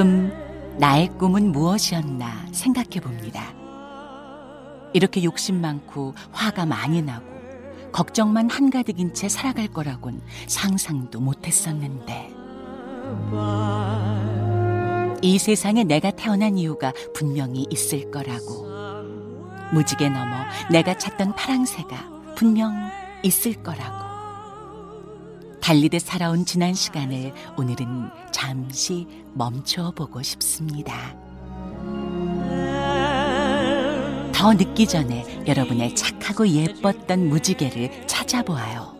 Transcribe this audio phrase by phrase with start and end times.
[0.00, 0.32] 가끔
[0.78, 3.52] 나의 꿈은 무엇이었나 생각해 봅니다.
[4.94, 7.26] 이렇게 욕심 많고 화가 많이 나고
[7.92, 12.30] 걱정만 한가득인 채 살아갈 거라곤 상상도 못했었는데.
[15.20, 18.66] 이 세상에 내가 태어난 이유가 분명히 있을 거라고.
[19.74, 20.34] 무지개 넘어
[20.70, 22.72] 내가 찾던 파랑새가 분명
[23.22, 24.08] 있을 거라고.
[25.60, 31.14] 달리듯 살아온 지난 시간을 오늘은 잠시 멈춰 보고 싶습니다.
[34.32, 38.96] 더 늦기 전에 여러분의 착하고 예뻤던 무지개를 찾아보아요.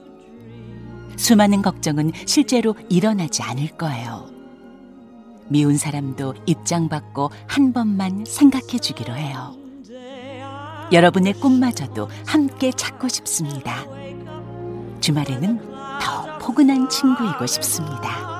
[1.16, 4.28] 수많은 걱정은 실제로 일어나지 않을 거예요.
[5.48, 9.56] 미운 사람도 입장받고 한 번만 생각해 주기로 해요.
[10.92, 13.86] 여러분의 꿈마저도 함께 찾고 싶습니다.
[15.00, 15.70] 주말에는
[16.02, 18.39] 더 포근한 친구이고 싶습니다.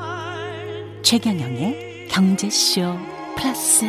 [1.02, 2.96] 최경영의 경제쇼
[3.36, 3.84] 플러스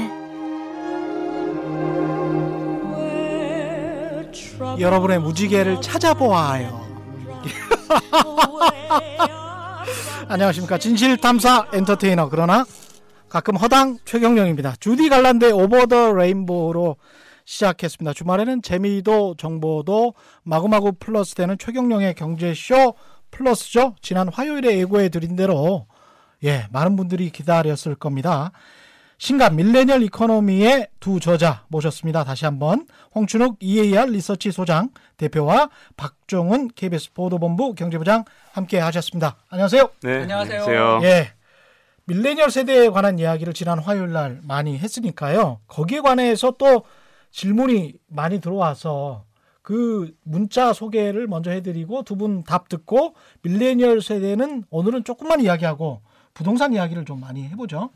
[4.80, 6.82] 여러분의 무지개를 찾아보아요.
[10.28, 12.66] 안녕하십니까 진실탐사 엔터테이너 그러나
[13.28, 14.76] 가끔 허당 최경영입니다.
[14.80, 16.96] 주디 갈란데 오버 더 레인보우로
[17.46, 18.14] 시작했습니다.
[18.14, 22.96] 주말에는 재미도 정보도 마구마구 플러스 되는 최경영의 경제쇼
[23.32, 23.96] 플러스죠.
[24.02, 25.88] 지난 화요일에 예고해 드린 대로
[26.44, 28.52] 예 많은 분들이 기다렸을 겁니다.
[29.18, 32.24] 신간 밀레니얼 이코노미의 두 저자 모셨습니다.
[32.24, 39.38] 다시 한번 홍춘욱 EAR 리서치 소장 대표와 박종훈 KBS 보도본부 경제부장 함께 하셨습니다.
[39.50, 39.90] 안녕하세요.
[40.02, 40.64] 네, 안녕하세요.
[40.64, 41.00] 안녕하세요.
[41.04, 41.34] 예.
[42.06, 45.60] 밀레니얼 세대에 관한 이야기를 지난 화요일 날 많이 했으니까요.
[45.68, 46.84] 거기에 관해서 또
[47.30, 49.26] 질문이 많이 들어와서
[49.62, 53.14] 그 문자 소개를 먼저 해드리고 두 분 답 듣고
[53.44, 56.02] 밀레니얼 세대는 오늘은 조금만 이야기하고
[56.34, 57.90] 부동산 이야기를 좀 많이 해보죠.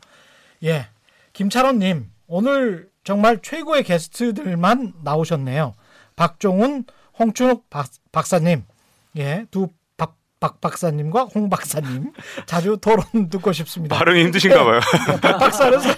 [0.64, 0.88] 예.
[1.32, 5.74] 김찬원님, 오늘 정말 최고의 게스트들만 나오셨네요.
[6.16, 6.84] 박종훈,
[7.18, 8.64] 홍춘욱 박, 박사님,
[9.18, 12.12] 예, 두 박, 박 박사님과 홍 박사님
[12.46, 13.96] 자주 토론 듣고 싶습니다.
[13.96, 14.80] 발음이 힘드신가 봐요.
[15.20, 15.94] 박 박사는 사-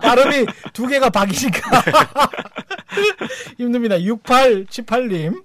[0.00, 1.82] 발음이 두 개가 박이니까
[3.58, 3.96] 힘듭니다.
[3.96, 5.44] 6878님.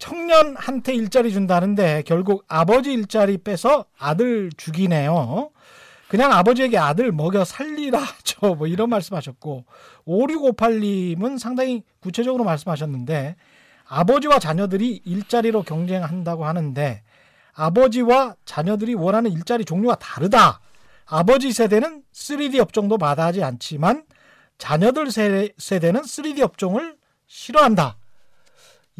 [0.00, 5.50] 청년한테 일자리 준다는데 결국 아버지 일자리 빼서 아들 죽이네요.
[6.08, 8.56] 그냥 아버지에게 아들 먹여 살리라죠.
[8.58, 9.64] 뭐 이런 말씀하셨고
[10.08, 13.36] 5658님은 상당히 구체적으로 말씀하셨는데
[13.86, 17.02] 아버지와 자녀들이 일자리로 경쟁한다고 하는데
[17.52, 20.60] 아버지와 자녀들이 원하는 일자리 종류가 다르다.
[21.06, 24.04] 아버지 세대는 3D 업종도 마다하지 않지만
[24.58, 26.96] 자녀들 세- 세대는 3D 업종을
[27.26, 27.96] 싫어한다.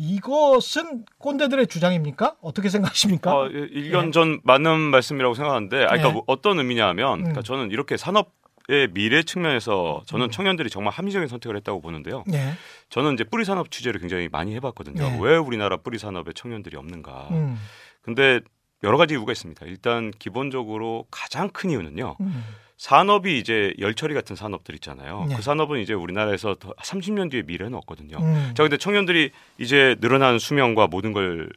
[0.01, 2.37] 이것은 꼰대들의 주장입니까?
[2.41, 3.37] 어떻게 생각하십니까?
[3.37, 6.13] 어, 1년 전 맞는 말씀이라고 생각하는데, 아, 그러니까 예.
[6.15, 7.25] 뭐 어떤 의미냐면, 음.
[7.25, 12.25] 그러니까 저는 이렇게 산업의 미래 측면에서 저는 청년들이 정말 합리적인 선택을 했다고 보는데요.
[12.27, 12.53] 네.
[12.89, 15.03] 저는 이제 뿌리 산업 취재를 굉장히 많이 해봤거든요.
[15.03, 15.19] 네.
[15.21, 17.29] 왜 우리나라 뿌리 산업에 청년들이 없는가?
[17.33, 17.59] 음,
[18.01, 18.41] 근데
[18.83, 19.67] 여러 가지 이유가 있습니다.
[19.67, 22.17] 일단 기본적으로 가장 큰 이유는요.
[22.21, 22.45] 음,
[22.81, 25.27] 산업이 이제 열처리 같은 산업들 있잖아요.
[25.29, 25.37] 네.
[25.37, 28.17] 그 산업은 이제 우리나라에서 더 30년 뒤에 미래는 없거든요.
[28.17, 31.51] 음, 자, 근데 청년들이 이제 늘어난 수명과 모든 걸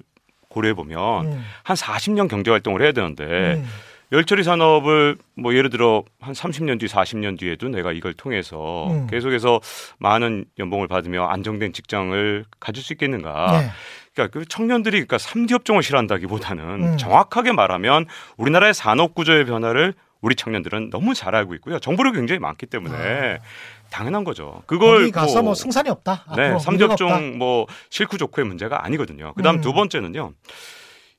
[0.50, 3.24] 고려해 보면 음, 한 40년 경제 활동을 해야 되는데
[3.54, 3.66] 음,
[4.12, 9.08] 열처리 산업을 뭐 예를 들어 한 30년 뒤, 40년 뒤에도 내가 이걸 통해서 음.
[9.08, 9.62] 계속해서
[10.00, 13.62] 많은 연봉을 받으며 안정된 직장을 가질 수 있겠는가?
[13.62, 13.70] 네.
[14.14, 16.98] 그러니까 그 청년들이 그러니까 3D 업종을 싫어한다기보다는 음.
[16.98, 21.80] 정확하게 말하면 우리나라의 산업 구조의 변화를 우리 청년들은 너무 잘 알고 있고요.
[21.80, 23.40] 정보력이 굉장히 많기 때문에
[23.92, 24.64] 당연한 거죠.
[24.66, 25.12] 그걸 아.
[25.12, 26.26] 가서 뭐, 승산이 없다.
[26.38, 27.16] 네, 앞으로 삼 미래가 디 없다.
[27.16, 29.34] 업종 뭐 실크 좋고의 문제가 아니거든요.
[29.36, 29.62] 그다음 음.
[29.62, 30.34] 두 번째는요.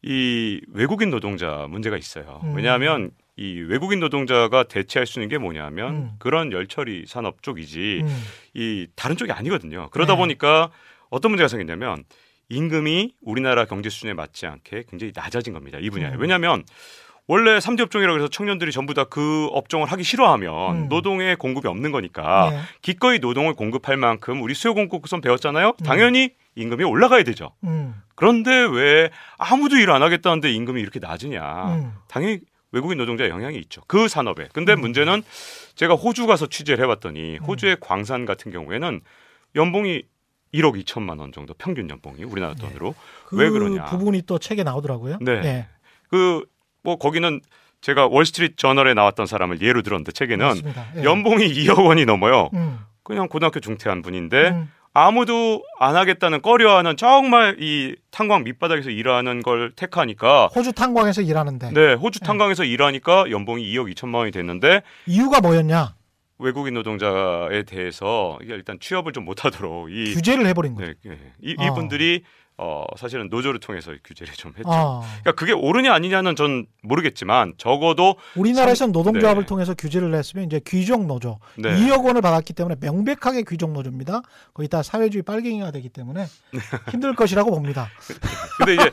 [0.02, 2.40] 이 외국인 노동자 문제가 있어요.
[2.44, 2.54] 음.
[2.56, 6.10] 왜냐하면 이 외국인 노동자가 대체할 수 있는 게 뭐냐면 음.
[6.18, 8.24] 그런 열처리 산업 쪽이지 음,
[8.54, 9.90] 이 다른 쪽이 아니거든요.
[9.90, 10.18] 그러다 네.
[10.18, 10.70] 보니까
[11.10, 12.04] 어떤 문제가 생겼냐면
[12.48, 15.78] 임금이 우리나라 경제 수준에 맞지 않게 굉장히 낮아진 겁니다.
[15.78, 16.12] 이 분야에.
[16.12, 16.20] 음.
[16.20, 16.64] 왜냐하면
[17.26, 20.88] 원래 삼디 업종이라고 해서 청년들이 전부 다 그 업종을 하기 싫어하면 음.
[20.88, 22.58] 노동의 공급이 없는 거니까 네.
[22.82, 25.72] 기꺼이 노동을 공급할 만큼 우리 수요 공급선 배웠잖아요.
[25.84, 27.52] 당연히 임금이 올라가야 되죠.
[27.64, 31.74] 음, 그런데 왜 아무도 일 안 하겠다는데 임금이 이렇게 낮으냐?
[31.74, 31.92] 음.
[32.08, 32.40] 당연히
[32.72, 33.82] 외국인 노동자 영향이 있죠.
[33.86, 34.48] 그 산업에.
[34.52, 34.80] 근데 음.
[34.80, 35.22] 문제는
[35.76, 39.00] 제가 호주 가서 취재를 해봤더니 호주의 광산 같은 경우에는
[39.54, 40.02] 연봉이
[40.52, 42.94] 1억 2천만 원 정도 평균 연봉이 우리나라 돈으로
[43.26, 43.84] 그왜 그러냐?
[43.86, 45.18] 부분이 또 책에 나오더라고요.
[45.20, 45.68] 네.
[46.08, 46.44] 그
[46.84, 47.40] 뭐 거기는
[47.80, 50.62] 제가 월스트리트 저널에 나왔던 사람을 예로 들었는데 책에는.
[50.98, 51.02] 예.
[51.02, 52.48] 연봉이 2억 원이 넘어요.
[52.54, 59.42] 음, 그냥 고등학교 중퇴한 분인데 음, 아무도 안 하겠다는 꺼려하는 정말 이 탄광 밑바닥에서 일하는
[59.42, 65.40] 걸 택하니까 호주 탄광에서 일하는데 네 호주 탄광에서 일하니까 연봉이 2억 2천만 원이 됐는데 이유가
[65.40, 65.94] 뭐였냐?
[66.38, 70.88] 외국인 노동자에 대해서 이게 일단 취업을 좀 못하도록 이 규제를 해버린 거죠.
[70.88, 71.18] 네, 예.
[71.40, 71.66] 이, 어.
[71.66, 72.22] 이분들이
[72.56, 74.68] 어 사실은 노조를 통해서 규제를 좀 했죠.
[74.68, 75.00] 어.
[75.00, 79.46] 그러니까 그게 옳으냐 아니냐는 전 모르겠지만 적어도 우리나라에서는 노동조합을 네.
[79.46, 81.70] 통해서 규제를 했으면 이제 귀족 노조 네.
[81.70, 84.22] 2억 원을 받았기 때문에 명백하게 귀족 노조입니다.
[84.54, 86.26] 거기다 사회주의 빨갱이가 되기 때문에
[86.92, 87.88] 힘들 것이라고 봅니다.
[88.58, 88.90] 근데 이제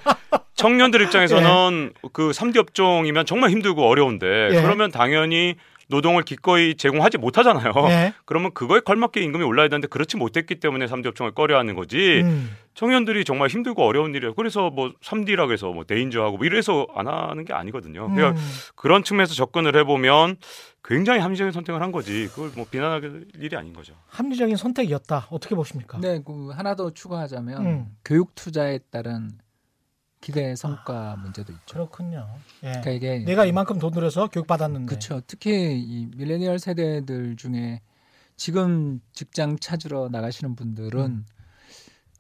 [0.56, 4.62] 청년들 입장에서는 그 3대 업종이면 정말 힘들고 어려운데 예.
[4.62, 5.56] 그러면 당연히
[5.92, 7.72] 노동을 기꺼이 제공하지 못하잖아요.
[7.90, 8.14] 예.
[8.26, 12.22] 그러면 그거에 걸맞게 임금이 올라야 되는데 그렇지 못했기 때문에 3대 업종을 꺼려하는 거지.
[12.24, 12.56] 음.
[12.74, 14.34] 청년들이 정말 힘들고 어려운 일이에요.
[14.34, 18.10] 그래서 뭐 3D라고 해서 뭐 데인저하고 뭐 이래서 안 하는 게 아니거든요.
[18.10, 18.48] 그러니까 음.
[18.76, 20.38] 그런 측면에서 접근을 해보면
[20.84, 22.28] 굉장히 합리적인 선택을 한 거지.
[22.30, 23.94] 그걸 뭐 비난할 일이 아닌 거죠.
[24.08, 25.28] 합리적인 선택이었다.
[25.30, 26.00] 어떻게 보십니까?
[26.00, 27.86] 네, 그 하나 더 추가하자면 음.
[28.04, 29.30] 교육 투자에 따른
[30.22, 31.74] 기대 성과 문제도 있죠.
[31.74, 32.28] 그렇군요.
[32.64, 32.68] 예.
[32.68, 34.86] 그러니까 이게 내가 이만큼 돈 들여서 교육 받았는데.
[34.86, 35.22] 그렇죠.
[35.26, 37.82] 특히 이 밀레니얼 세대들 중에
[38.38, 41.26] 지금 직장 찾으러 나가시는 분들은 음.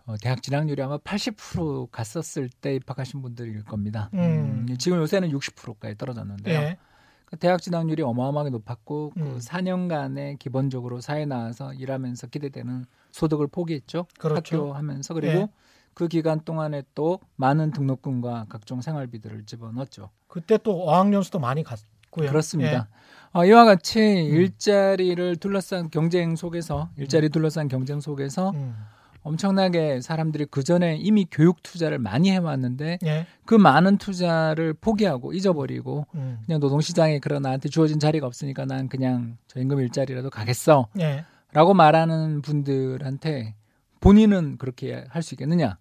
[0.07, 4.09] 어, 대학 진학률이 아마 80% 갔었을 때 입학하신 분들일 겁니다.
[4.15, 4.65] 음.
[4.67, 6.59] 음, 지금 요새는 60%까지 떨어졌는데요.
[6.59, 6.77] 예.
[7.25, 9.23] 그 대학 진학률이 어마어마하게 높았고 음.
[9.23, 14.07] 그 4년간에 기본적으로 사회 나와서 일하면서 기대되는 소득을 포기했죠.
[14.17, 14.57] 그렇죠.
[14.57, 15.47] 학교 하면서 그리고 예.
[15.93, 20.09] 그 기간 동안에 또 많은 등록금과 각종 생활비들을 집어넣었죠.
[20.27, 22.29] 그때 또 어학연수도 많이 갔고요.
[22.29, 22.87] 그렇습니다.
[23.33, 24.35] 어, 이와 같이 음.
[24.35, 28.57] 일자리를 둘러싼 경쟁 속에서 일자리 둘러싼 경쟁 속에서 예.
[28.57, 28.75] 음.
[29.23, 33.27] 엄청나게 사람들이 그 전에 이미 교육 투자를 많이 해왔는데 예.
[33.45, 36.39] 그 많은 투자를 포기하고 잊어버리고 음.
[36.45, 41.25] 그냥 노동시장에 그런 나한테 주어진 자리가 없으니까 난 그냥 저 임금 일자리라도 가겠어 예.
[41.53, 43.55] 라고 말하는 분들한테
[44.01, 45.77] 본인은 그렇게 할 수 있겠느냐.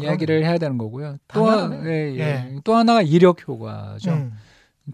[0.00, 1.16] 이야기를 해야 되는 거고요.
[1.28, 1.90] 또, 당연하네.
[1.90, 2.18] 예, 예.
[2.20, 2.60] 예.
[2.64, 4.10] 또 하나가 이력 효과죠.
[4.12, 4.32] 음.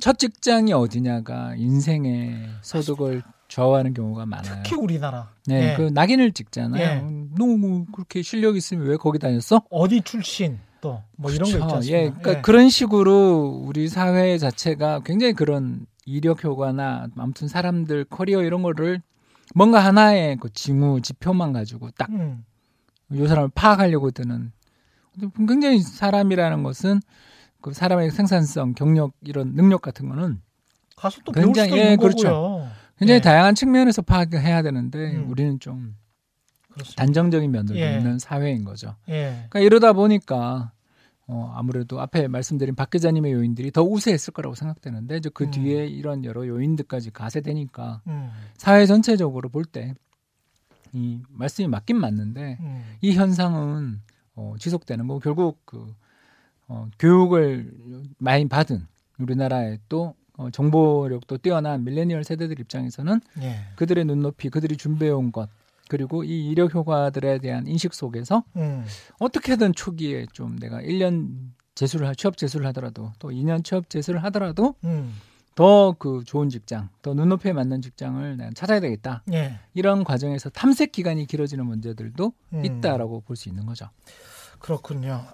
[0.00, 4.62] 첫 직장이 어디냐가 인생의 소득을 좌우하는 경우가 많아요.
[4.64, 5.30] 특히 우리나라.
[5.46, 5.76] 네, 예.
[5.76, 6.82] 그 낙인을 찍잖아요.
[6.82, 7.04] 예.
[7.38, 9.62] 너무 그렇게 실력 있으면 왜 거기 다녔어?
[9.70, 11.76] 어디 출신 또 뭐 이런 거.
[11.76, 11.96] 않습니까?
[11.96, 18.62] 예, 그러니까 그런 식으로 우리 사회 자체가 굉장히 그런 이력 효과나 아무튼 사람들 커리어 이런
[18.62, 19.00] 거를
[19.54, 22.12] 뭔가 하나의 그 징후 지표만 가지고 딱이
[23.12, 23.26] 음.
[23.26, 24.52] 사람을 파악하려고 드는
[25.46, 27.00] 굉장히 사람이라는 것은
[27.60, 30.40] 그 사람의 생산성, 경력 이런 능력 같은 거는
[30.96, 32.28] 가서 또 배울 굉장히- 수도 예, 그렇죠.
[32.28, 32.68] 거고요.
[32.98, 33.20] 굉장히 예.
[33.20, 35.30] 다양한 측면에서 파악해야 되는데 음.
[35.30, 35.96] 우리는 좀
[36.72, 37.02] 그렇습니다.
[37.02, 37.98] 단정적인 면들도 예.
[37.98, 38.94] 있는 사회인 거죠.
[39.08, 39.32] 예.
[39.48, 40.72] 그러니까 이러다 보니까
[41.28, 45.50] 어, 아무래도 앞에 말씀드린 박 기자님의 요인들이 더 우세했을 거라고 생각되는데 이제 그 음.
[45.50, 48.30] 뒤에 이런 여러 요인들까지 가세되니까 음.
[48.56, 49.94] 사회 전체적으로 볼 때
[50.92, 52.84] 이 말씀이 맞긴 맞는데 음.
[53.00, 54.00] 이 현상은
[54.34, 55.94] 어, 지속되는 거고 결국 그
[56.68, 57.72] 어, 교육을
[58.18, 58.86] 많이 받은
[59.18, 63.56] 우리나라의 또 어, 정보력도 뛰어난 밀레니얼 세대들 입장에서는 예.
[63.76, 65.48] 그들의 눈높이, 그들이 준비해온 것
[65.88, 68.84] 그리고 이 이력 효과들에 대한 인식 속에서 음.
[69.18, 74.74] 어떻게든 초기에 좀 내가 1년 재수를 하, 취업 재수를 하더라도 또 2년 취업 재수를 하더라도
[74.84, 75.14] 음.
[75.56, 79.22] 더 그 좋은 직장, 더 눈높이에 맞는 직장을 내가 찾아야 되겠다.
[79.32, 79.58] 예.
[79.74, 82.64] 이런 과정에서 탐색 기간이 길어지는 문제들도 음.
[82.64, 83.88] 있다라고 볼 수 있는 거죠.
[84.60, 85.24] 그렇군요.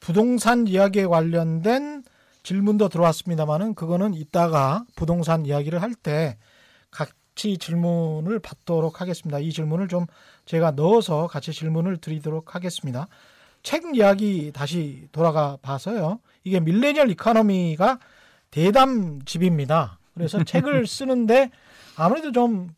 [0.00, 2.02] 부동산 이야기에 관련된
[2.42, 6.38] 질문도 들어왔습니다만은 그거는 이따가 부동산 이야기를 할 때
[6.90, 9.38] 같이 질문을 받도록 하겠습니다.
[9.40, 10.06] 이 질문을 좀
[10.46, 13.08] 제가 넣어서 같이 질문을 드리도록 하겠습니다.
[13.62, 16.20] 책 이야기 다시 돌아가 봐서요.
[16.44, 17.98] 이게 밀레니얼 이코노미가
[18.56, 19.98] 대담집입니다.
[20.14, 21.50] 그래서 책을 쓰는데
[21.96, 22.70] 아무래도 좀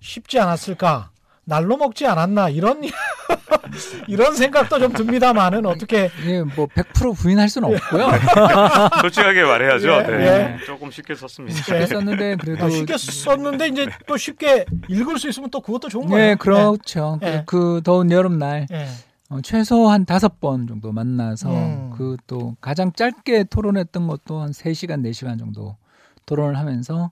[0.00, 1.10] 쉽지 않았을까?
[1.46, 2.48] 날로 먹지 않았나?
[2.48, 2.82] 이런
[4.08, 8.08] 이런 생각도 좀 듭니다만은 어떻게 이게 뭐100% 부인할 수는 없고요.
[9.02, 9.90] 솔직하게 말해야죠.
[9.90, 10.58] 예, 네.
[10.64, 11.80] 조금 쉽게 썼습니다.
[11.80, 11.86] 예.
[11.86, 16.28] 썼는데 그래도 아, 쉽게 썼는데 이제 또 쉽게 읽을 수 있으면 또 그것도 좋은 거예요.
[16.28, 17.18] 네, 그렇죠.
[17.20, 17.42] 네.
[17.44, 18.86] 그, 그 더운 여름날 예.
[19.34, 21.90] 어, 최소 한 다섯 번 정도 만나서 음.
[21.90, 25.76] 그또 가장 짧게 토론했던 것도 한 3시간, 4시간 정도
[26.24, 27.10] 토론을 하면서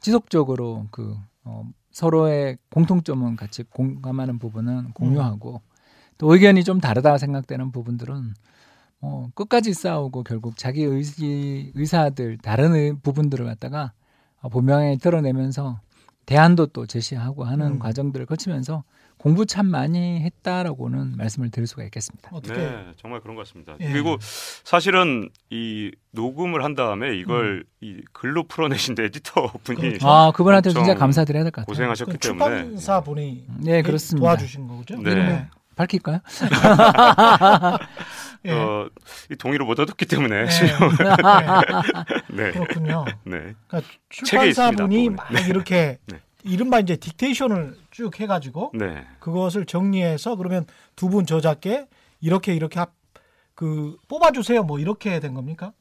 [0.00, 5.60] 지속적으로 그 어, 서로의 공통점은 같이 공감하는 부분은 공유하고
[6.16, 8.32] 또 의견이 좀 다르다 생각되는 부분들은
[9.02, 13.92] 어, 끝까지 싸우고 결국 자기 의지, 의사들 다른 의- 부분들을 갖다가
[14.40, 15.80] 어, 분명히 드러내면서
[16.24, 17.78] 대안도 또 제시하고 하는 음.
[17.78, 18.84] 과정들을 거치면서
[19.18, 22.30] 공부 참 많이 했다라고는 말씀을 드릴 수가 있겠습니다.
[22.32, 23.74] 어떻게 네, 정말 그런 것 같습니다.
[23.80, 23.90] 예.
[23.90, 29.88] 그리고 사실은 이 녹음을 한 다음에 이걸 이 글로 풀어내신 에디터 분이 음.
[29.90, 30.08] 그렇죠.
[30.08, 31.66] 아 그분한테 진짜 감사드려야 될 것 같아요.
[31.72, 34.20] 고생하셨기 그 때문에 출판사 분이 네 그렇습니다.
[34.24, 34.96] 도와주신 거죠?
[35.02, 35.10] 네.
[35.10, 36.20] 이름은 밝힐까요?
[38.46, 38.52] 예.
[38.52, 38.88] 어,
[39.30, 40.48] 이 동의를 못 얻었기 때문에 네.
[40.48, 40.66] 네.
[42.44, 42.50] 네.
[42.52, 43.04] 그렇군요.
[43.24, 43.54] 네.
[43.66, 45.48] 그러니까 출판사분이 그 막.
[45.48, 46.20] 이렇게 네.
[46.44, 49.04] 이른바 이제 딕테이션을 쭉 해가지고 네.
[49.18, 51.88] 그것을 정리해서 그러면 두 분 저자께
[52.20, 52.92] 이렇게 이렇게 합,
[53.56, 55.72] 그 뽑아주세요 뭐 이렇게 된 겁니까?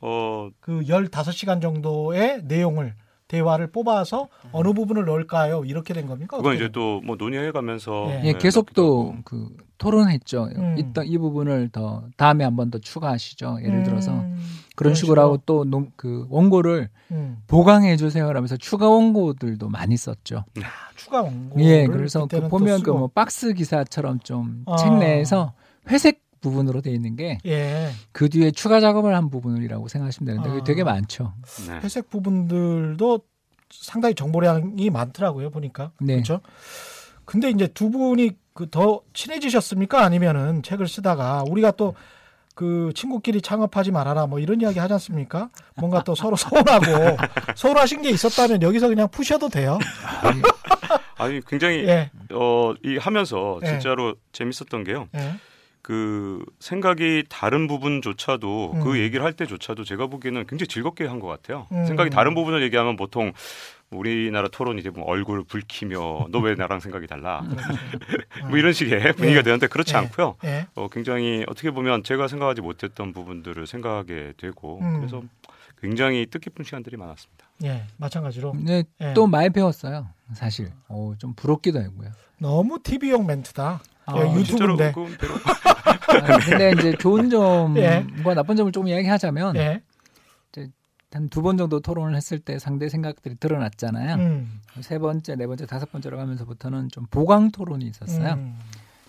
[0.00, 2.94] 어, 그 15시간 정도의 내용을
[3.28, 5.62] 대화를 뽑아서 어느 부분을 넣을까요?
[5.66, 6.38] 이렇게 된 겁니까?
[6.38, 8.22] 그건 이제 또 뭐 논의해 가면서 예.
[8.24, 10.48] 예, 계속 또 그 토론했죠.
[10.56, 10.76] 음.
[10.78, 13.58] 이따 이 부분을 더 다음에 한 번 더 추가하시죠.
[13.62, 14.36] 예를 음, 들어서 그런
[14.80, 15.20] 그런 식으로.
[15.22, 15.64] 하고 또
[15.96, 20.44] 그 원고를 음, 보강해 주세요라면서 추가 원고들도 많이 썼죠.
[20.96, 24.76] 추가 원고 예, 그래서 그 보면 그 뭐 박스 기사처럼 좀 아.
[24.76, 25.52] 책 내에서
[25.88, 27.90] 회색 부분으로 돼 있는 게그 예
[28.30, 30.64] 뒤에 추가 작업을 한 부분이라고 생각하시면 되는데 그게 아.
[30.64, 31.34] 되게 많죠.
[31.68, 31.78] 네.
[31.82, 33.20] 회색 부분들도
[33.70, 36.14] 상당히 정보량이 많더라고요 보니까 네.
[36.14, 36.40] 그렇죠.
[37.24, 40.02] 근데 이제 두 분이 그 더 친해지셨습니까?
[40.04, 41.94] 아니면은 책을 쓰다가 우리가 또
[42.60, 45.48] 그 친구끼리 창업하지 말아라 뭐 이런 이야기 하지 않습니까?
[45.76, 47.16] 뭔가 또 서로 서운하고
[47.56, 49.78] 서운하신 게 있었다면 여기서 그냥 푸셔도 돼요.
[51.16, 53.66] 아니 굉장히 예, 어, 이 하면서 예.
[53.66, 55.08] 진짜로 재밌었던 게요.
[55.14, 55.36] 예,
[55.82, 58.80] 그 생각이 다른 부분조차도 음.
[58.84, 61.66] 그 얘기를 할 때조차도 제가 보기에는 굉장히 즐겁게 한 것 같아요.
[61.72, 61.84] 음.
[61.86, 63.32] 생각이 다른 부분을 얘기하면 보통
[63.90, 67.42] 우리나라 토론이 대부분 얼굴을 붉히며 너 왜 나랑 생각이 달라
[68.48, 69.42] 뭐 이런 식의 분위기가 예.
[69.42, 69.98] 되는데 그렇지 예.
[69.98, 70.36] 않고요.
[70.44, 70.66] 예.
[70.76, 74.98] 어, 굉장히 어떻게 보면 제가 생각하지 못했던 부분들을 생각하게 되고 음.
[74.98, 75.22] 그래서
[75.80, 77.46] 굉장히 뜻깊은 시간들이 많았습니다.
[77.64, 79.12] 예, 마찬가지로 예.
[79.14, 80.08] 또 많이 배웠어요.
[80.34, 82.10] 사실 어, 좀 부럽기도 하고요.
[82.38, 83.80] 너무 TV용 멘트다.
[84.14, 85.26] 아, 예, 실제로 유튜브인데.
[86.32, 88.06] 아, 근데 이제 좋은 점과 예.
[88.34, 89.80] 나쁜 점을 조금 이야기하자면 예,
[91.12, 94.14] 한두 번 정도 토론을 했을 때 상대 생각들이 드러났잖아요.
[94.16, 98.34] 음, 세 번째, 네 번째, 다섯 번째로 가면서부터는 좀 보강 토론이 있었어요.
[98.34, 98.56] 음.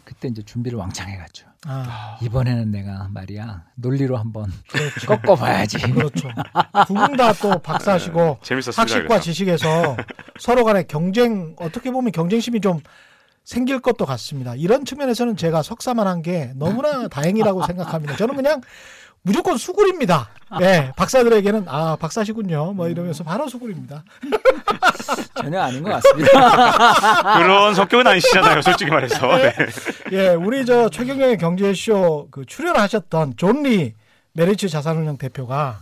[0.04, 1.46] 그때 이제 준비를 왕창 해갔죠.
[1.68, 5.06] 아, 이번에는 내가 말이야 논리로 한번 그렇죠.
[5.08, 5.78] 꺾어봐야지.
[5.92, 6.28] 그렇죠.
[6.88, 8.82] 두 분 다 또 박사시고 재밌었습니다.
[8.82, 9.22] 학식과 그래서.
[9.24, 9.96] 지식에서
[10.40, 12.80] 서로 간에 경쟁 어떻게 보면 경쟁심이 좀
[13.44, 14.54] 생길 것도 같습니다.
[14.56, 18.16] 이런 측면에서는 제가 석사만 한 게 너무나 다행이라고 생각합니다.
[18.16, 18.62] 저는 그냥
[19.24, 20.30] 무조건 수굴입니다.
[20.60, 22.74] 네, 박사들에게는 아 박사시군요.
[22.74, 24.04] 뭐 이러면서 바로 수굴입니다.
[25.42, 27.38] 전혀 아닌 것 같습니다.
[27.38, 29.28] 그런 성격은 아니시잖아요, 솔직히 말해서.
[29.38, 29.54] 네.
[30.12, 33.94] 예, 우리 저 최경영의 경제쇼 그 출연하셨던 존리
[34.34, 35.82] 메리츠 자산운용 대표가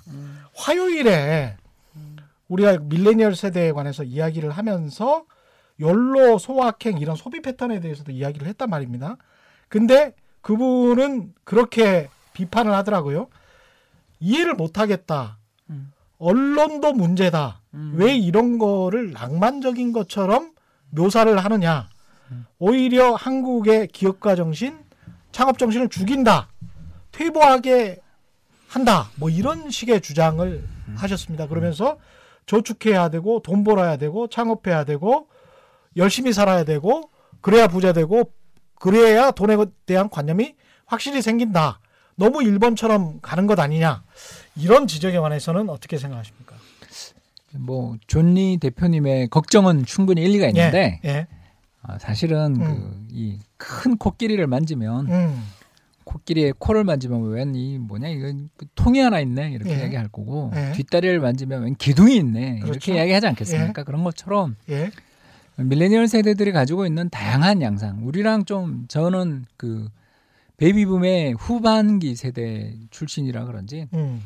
[0.55, 1.55] 화요일에
[2.49, 5.23] 우리가 밀레니얼 세대에 관해서 이야기를 하면서
[5.79, 9.17] 연로 소확행 이런 소비 패턴에 대해서도 이야기를 했단 말입니다.
[9.67, 13.27] 근데 그분은 그렇게 비판을 하더라고요.
[14.19, 15.37] 이해를 못 하겠다.
[15.69, 15.91] 음.
[16.17, 17.61] 언론도 문제다.
[17.73, 17.93] 음.
[17.95, 20.51] 왜 이런 거를 낭만적인 것처럼
[20.89, 21.89] 묘사를 하느냐.
[22.59, 24.77] 오히려 한국의 기업가 정신,
[25.31, 26.49] 창업 정신을 죽인다.
[27.11, 28.01] 퇴보하게
[28.67, 29.09] 한다.
[29.15, 30.63] 뭐 이런 식의 주장을
[30.95, 31.47] 하셨습니다.
[31.47, 31.97] 그러면서
[32.45, 35.27] 저축해야 되고 돈 벌어야 되고 창업해야 되고
[35.99, 37.09] 열심히 살아야 되고
[37.41, 38.31] 그래야 부자 되고
[38.75, 41.79] 그래야 돈에 대한 관념이 확실히 생긴다.
[42.15, 44.03] 너무 일본처럼 가는 것 아니냐.
[44.55, 46.55] 이런 지적에 관해서는 어떻게 생각하십니까?
[47.55, 51.27] 뭐 존리 대표님의 걱정은 충분히 일리가 있는데 예.
[51.81, 53.07] 아, 사실은 음.
[53.09, 55.43] 그이 큰 코끼리를 만지면 음.
[56.03, 59.83] 코끼리의 코를 만지면 웬 이 뭐냐 이건 그 통이 하나 있네 이렇게 예.
[59.85, 60.73] 얘기할 거고 예.
[60.73, 62.71] 뒷다리를 만지면 웬 기둥이 있네 그렇죠.
[62.71, 63.83] 이렇게 이야기하지 않겠습니까?
[63.83, 64.91] 그런 것처럼 예.
[65.63, 69.89] 밀레니얼 세대들이 가지고 있는 다양한 양상 우리랑 좀 저는 그
[70.57, 74.21] 베이비붐의 후반기 세대 출신이라 그런지 음.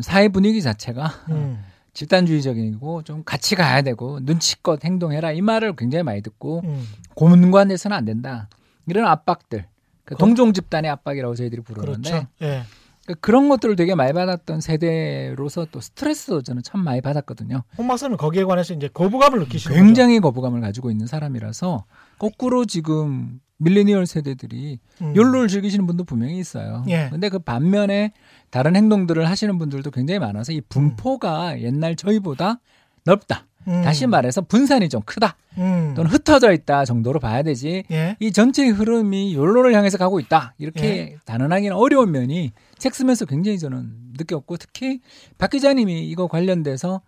[0.00, 1.62] 사회 분위기 자체가 음.
[1.94, 6.84] 집단주의적이고 좀 같이 가야 되고 눈치껏 행동해라 이 말을 굉장히 많이 듣고 음.
[7.14, 8.48] 고문관에서는 안 된다
[8.86, 9.66] 이런 압박들
[10.04, 12.26] 그 그- 동종 집단의 압박이라고 저희들이 부르는데 그렇죠.
[12.42, 12.62] 예.
[13.08, 17.62] 그 그런 것들을 되게 많이 받았던 세대로서 또 스트레스도 저는 참 많이 받았거든요.
[17.78, 21.86] 홍 박사는 거기에 관해서 이제 거부감을 느끼시는 굉장히 거부감을 가지고 있는 사람이라서
[22.18, 25.06] 거꾸로 지금 밀레니얼 세대들이 거죠.
[25.06, 25.16] 음.
[25.16, 26.84] 연로를 즐기시는 분도 분명히 있어요.
[26.88, 27.08] 예.
[27.10, 28.12] 근데 그 반면에
[28.50, 32.60] 다른 행동들을 하시는 분들도 굉장히 많아서 이 분포가 옛날 저희보다
[33.04, 33.46] 넓다.
[33.68, 33.82] 음.
[33.82, 35.36] 다시 말해서 분산이 좀 크다.
[35.58, 35.92] 음.
[35.94, 37.84] 또는 흩어져 있다 정도로 봐야 되지.
[37.90, 38.16] 예.
[38.20, 40.54] 이 전체의 흐름이 연로를 향해서 가고 있다.
[40.58, 41.16] 이렇게 예.
[41.24, 45.00] 단언하기는 어려운 면이 책 쓰면서 굉장히 저는 느꼈고 특히
[45.36, 47.02] 박 기자님이 이거 관련돼서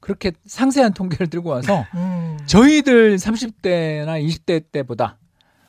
[0.00, 2.38] 그렇게 상세한 통계를 들고 와서 음.
[2.46, 5.18] 저희들 30대나 20대 때보다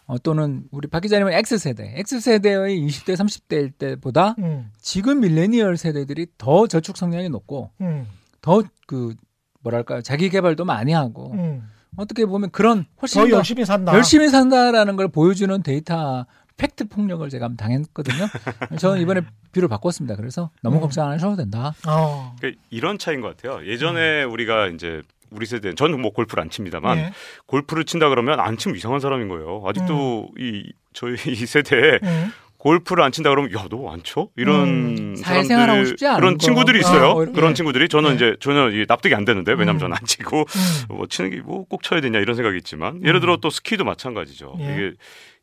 [0.06, 4.72] 어, 또는 우리 박 기자님은 X세대, X세대의 20대, 30대일 때보다 음.
[4.80, 8.08] 지금 밀레니얼 세대들이 더 저축 성향이 높고 음.
[8.42, 9.16] 더그
[9.62, 11.70] 뭐랄까요 자기 개발도 많이 하고 음.
[11.96, 13.94] 어떻게 보면 그런 훨씬 더 더 열심히 산다.
[13.94, 16.26] 열심히 산다라는 걸 보여주는 데이터
[16.58, 18.26] 팩트 폭력을 제가 당했거든요.
[18.80, 20.16] 저는 이번에 view를 바꿨습니다.
[20.16, 20.82] 그래서 너무 음.
[20.82, 21.74] 걱정 안 하셔도 된다.
[21.88, 22.36] 어.
[22.40, 23.66] 그러니까 이런 차이인 것 같아요.
[23.68, 27.12] 예전에 우리가 이제 우리 세대 저는 뭐 골프를 안 칩니다만 예.
[27.48, 29.62] 골프를 친다 그러면 안 치면 이상한 사람인 거예요.
[29.68, 32.32] 아직도 이 저희 이 세대에 음.
[32.68, 34.28] 골프를 안 친다 그러면 야 너 안 쳐?
[34.36, 36.46] 이런 사회생활하고 사람들- 않은 그런 거.
[36.46, 37.04] 친구들이 있어요.
[37.06, 37.54] 아, 어, 그런 예.
[37.54, 38.16] 친구들이 저는 예.
[38.16, 39.80] 이제 전혀 이 납득이 안 되는데 왜냐면 음.
[39.80, 40.96] 저는 안 치고 음.
[40.96, 44.56] 뭐 치는 게 뭐 꼭 쳐야 되냐 이런 생각이 있지만 예를 들어 또 스키도 마찬가지죠.
[44.60, 44.64] 예.
[44.74, 44.92] 이게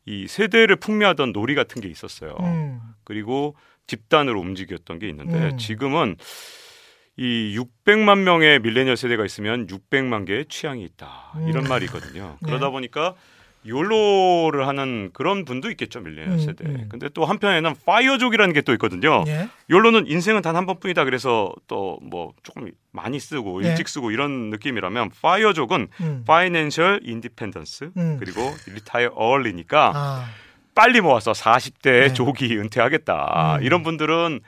[0.05, 2.35] 이 세대를 풍미하던 놀이 같은 게 있었어요.
[2.41, 2.79] 음.
[3.03, 3.55] 그리고
[3.87, 5.57] 집단으로 움직였던 게 있는데 음.
[5.57, 6.15] 지금은
[7.17, 11.69] 이 600만 명의 밀레니얼 세대가 있으면 600만 개의 취향이 있다 이런 음.
[11.69, 12.37] 말이 있거든요.
[12.43, 12.45] 네.
[12.47, 13.13] 그러다 보니까
[13.67, 16.65] 욜로를 하는 그런 분도 있겠죠 밀레니얼 음, 세대.
[16.65, 16.85] 음.
[16.89, 19.23] 근데 또 한편에는 파이어족이라는 게 또 있거든요.
[19.27, 19.47] 예.
[19.69, 21.03] 욜로는 인생은 단 한 번뿐이다.
[21.05, 23.69] 그래서 또 뭐 조금 많이 쓰고 네.
[23.69, 26.23] 일찍 쓰고 이런 느낌이라면 파이어족은 음.
[26.25, 28.17] financial independence 음.
[28.19, 30.25] 그리고 retire early니까 아.
[30.75, 32.13] 빨리 모아서 40대 네.
[32.13, 33.57] 조기 은퇴하겠다.
[33.59, 33.63] 음.
[33.63, 34.39] 이런 분들은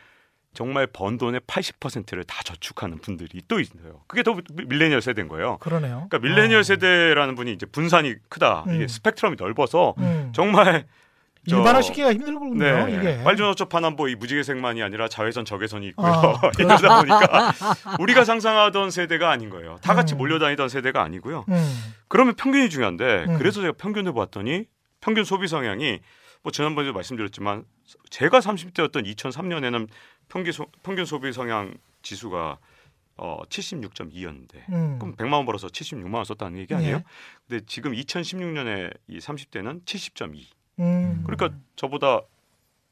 [0.58, 4.02] 정말 번 돈의 80%를 다 저축하는 분들이 또 있어요.
[4.08, 5.58] 그게 더 밀레니얼 세대인 거예요.
[5.60, 6.08] 그러네요.
[6.10, 6.64] 그러니까 밀레니얼 어.
[6.64, 8.64] 세대라는 분이 이제 분산이 크다.
[8.66, 8.74] 음.
[8.74, 10.32] 이게 스펙트럼이 넓어서 음.
[10.34, 10.88] 정말
[11.48, 12.58] 저- 일반화시키기가 힘들군요.
[12.58, 12.96] 네.
[12.98, 13.24] 이게.
[13.24, 16.08] 빨주노초 파남보 이 무지개색만이 아니라 자외선 적외선이 있고요.
[16.08, 17.54] 아, 이러다 보니까
[18.00, 19.78] 우리가 상상하던 세대가 아닌 거예요.
[19.84, 20.18] 다 같이 음.
[20.18, 21.46] 몰려다니던 세대가 아니고요.
[21.50, 21.94] 음.
[22.08, 23.38] 그러면 평균이 중요한데 음.
[23.38, 24.66] 그래서 제가 평균을 봤더니
[25.02, 26.00] 평균 소비 성향이
[26.48, 27.66] 뭐 지난번에도 말씀드렸지만
[28.10, 29.89] 제가 30대였던 2003년에는
[30.30, 31.74] 평균 소, 평균 소비 성향
[32.04, 32.58] 지수가
[33.18, 34.98] 어 76.2였는데 음.
[34.98, 36.96] 그럼 100만 원 벌어서 76만 원 썼다는 얘기 아니에요?
[36.98, 37.04] 예.
[37.50, 40.46] 근데 지금 2016년에 이 30대는 70.2.
[40.80, 41.24] 음.
[41.25, 42.22] 그러니까 저보다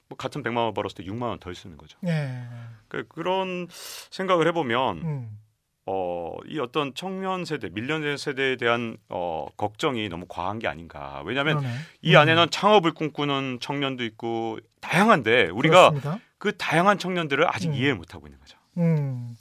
[0.10, 1.98] 뭐 같은 100만 원 벌었을 때 6만 원 덜 쓰는 거죠.
[2.06, 2.44] 예.
[2.90, 5.40] 그 그런 생각을 해보면 음.
[5.88, 11.22] 어, 이 어떤 청년 세대, 밀레니얼 세대에 대한 어, 걱정이 너무 과한 게 아닌가.
[11.26, 11.76] 왜냐하면 그러네.
[12.02, 12.20] 이 음.
[12.20, 16.20] 안에는 창업을 꿈꾸는 청년도 있고 다양한데 우리가 그렇습니다.
[16.40, 17.74] 그 다양한 청년들을 아직 음.
[17.76, 18.58] 이해 못 하고 있는 거죠.
[18.78, 19.36] 음.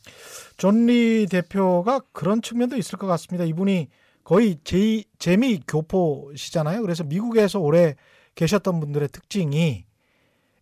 [0.57, 3.45] 존리 대표가 그런 측면도 있을 것 같습니다.
[3.45, 3.89] 이분이
[4.23, 6.83] 거의 제, 재미 교포시잖아요.
[6.83, 7.95] 그래서 미국에서 오래
[8.35, 9.85] 계셨던 분들의 특징이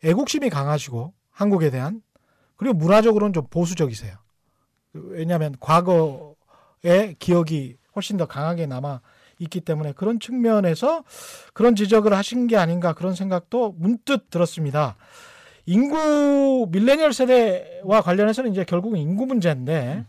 [0.05, 2.03] 애국심이 강하시고 한국에 대한
[2.57, 4.22] 그리고 문화적으로는 좀 보수적이세요.
[4.93, 9.01] 왜냐하면 과거의 기억이 훨씬 더 강하게 남아
[9.39, 11.05] 있기 때문에 그런 측면에서
[11.53, 14.97] 그런 지적을 하신 게 아닌가 그런 생각도 문득 들었습니다.
[15.67, 20.05] 인구 밀레니얼 세대와 관련해서는 이제 결국은 인구 문제인데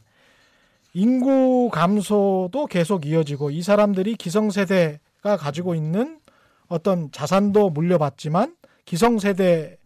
[0.94, 6.20] 인구 감소도 계속 이어지고 이 사람들이 기성세대가 가지고 있는
[6.68, 9.78] 어떤 자산도 물려받지만 기성세대를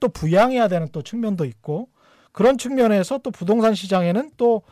[0.00, 1.88] 또 부양해야 되는 또 측면도 있고
[2.34, 4.62] 그런 측면에서 또 부동산 시장에는 또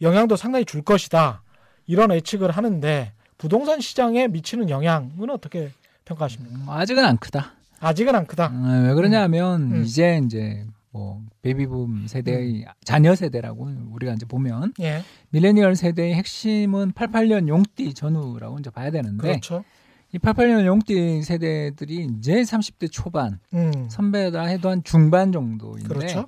[0.00, 1.42] 영향도 상당히 줄 것이다
[1.86, 5.70] 이런 예측을 하는데 부동산 시장에 미치는 영향은 어떻게
[6.06, 6.56] 평가하십니까?
[6.56, 7.52] 음, 아직은 안 크다.
[7.78, 8.50] 아직은 안 크다.
[8.52, 9.84] 아, 왜 그러냐면 음.
[9.84, 17.48] 이제 이제 뭐 베이비붐 세대의 자녀 세대라고 우리가 이제 보면 예, 밀레니얼 세대의 핵심은 88년
[17.48, 19.62] 용띠 전후라고 이제 봐야 되는데 그렇죠.
[20.12, 26.26] 이 88년 용띠 세대들이 이제 30대 초반 음, 선배다 해도 한 중반 정도인데 그렇죠.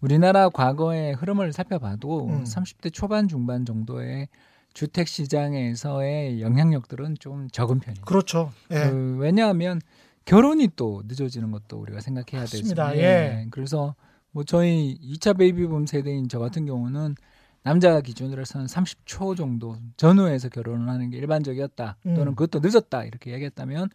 [0.00, 2.44] 우리나라 과거의 흐름을 살펴봐도 음.
[2.44, 4.28] 30대 초반 중반 정도의
[4.72, 8.04] 주택 시장에서의 영향력들은 좀 적은 편이에요.
[8.04, 8.52] 그렇죠.
[8.70, 8.88] 예.
[8.88, 9.80] 그 왜냐하면
[10.24, 12.58] 결혼이 또 늦어지는 것도 우리가 생각해야 되죠.
[12.58, 12.96] 맞습니다.
[12.96, 13.46] 예.
[13.50, 13.94] 그래서
[14.30, 17.16] 뭐 저희 2차 베이비붐 세대인 저 같은 경우는
[17.62, 21.96] 남자 기준으로 해서는 30초 정도 전후에서 결혼을 하는 게 일반적이었다.
[22.06, 22.14] 음.
[22.14, 23.04] 또는 그것도 늦었다.
[23.04, 23.90] 이렇게 얘기했다면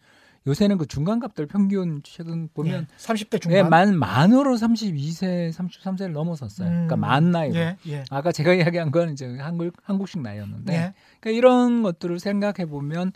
[0.46, 2.96] 요새는 그 중간 값들 평균 최근 보면 예.
[2.96, 3.68] 30대 예, 중반.
[3.68, 6.68] 만 만으로 32세, 33세를 넘어섰어요.
[6.68, 7.00] 그러니까 음.
[7.00, 7.56] 만 나이로.
[7.56, 8.04] 예, 예.
[8.10, 10.94] 아까 제가 이야기한 건 이제 한국 한국식 나이였는데 예.
[11.20, 13.12] 그러니까 이런 것들을 생각해 보면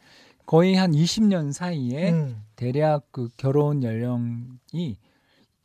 [0.47, 2.43] 거의 한 20년 사이에 음.
[2.57, 4.99] 대략 그 결혼 연령이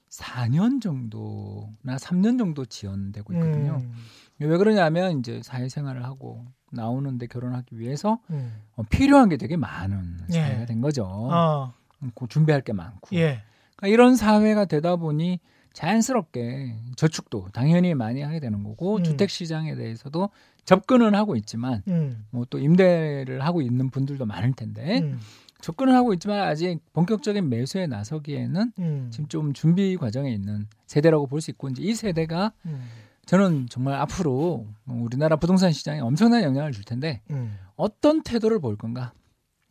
[0.09, 3.81] 4년 정도나 3년 정도 지연되고 있거든요.
[3.81, 3.93] 음.
[4.39, 8.53] 왜 그러냐면 이제 사회생활을 하고 나오는데 결혼하기 위해서 음.
[8.75, 10.33] 어, 필요한 게 되게 많은 예.
[10.33, 11.05] 사회가 된 거죠.
[11.07, 11.73] 어.
[12.13, 13.15] 그 준비할 게 많고.
[13.15, 13.41] 예.
[13.75, 15.39] 그러니까 이런 사회가 되다 보니
[15.73, 19.03] 자연스럽게 저축도 당연히 많이 하게 되는 거고 음.
[19.03, 20.29] 주택 시장에 대해서도
[20.65, 22.25] 접근은 하고 있지만 음.
[22.31, 25.19] 뭐또 임대를 하고 있는 분들도 많을 텐데 음.
[25.61, 29.07] 접근을 하고 있지만 아직 본격적인 매수에 나서기에는 음.
[29.11, 32.81] 지금 좀 준비 과정에 있는 세대라고 볼 수 있고 이제 이 세대가 음.
[33.25, 37.57] 저는 정말 앞으로 우리나라 부동산 시장에 엄청난 영향을 줄 텐데 음.
[37.75, 39.13] 어떤 태도를 볼 건가?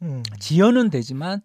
[0.03, 0.23] 음.
[0.40, 1.40] 지연은 되지만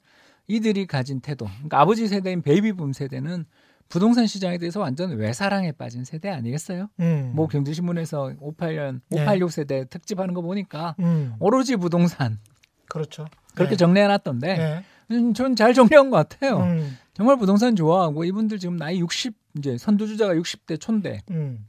[0.47, 1.45] 이들이 가진 태도.
[1.45, 3.45] 그러니까 아버지 세대인 베이비붐 세대는
[3.87, 6.89] 부동산 시장에 대해서 완전 외사랑에 빠진 세대 아니겠어요?
[6.99, 7.31] 음.
[7.35, 9.21] 뭐 경제신문에서 58년, 네.
[9.21, 11.35] 586 세대 특집하는 거 보니까 음.
[11.39, 12.39] 오로지 부동산
[12.87, 13.27] 그렇죠.
[13.55, 13.77] 그렇게 네.
[13.77, 14.83] 정리해놨던데 네.
[15.11, 16.59] 음, 전잘 정리한 것 같아요.
[16.59, 21.65] 음, 정말 부동산 좋아하고 이분들 지금 나이 60 이제 선두주자가 60대 초인데 음,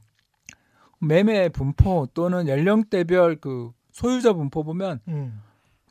[1.01, 5.41] 매매 분포 또는 연령대별 그 소유자 분포 보면 음.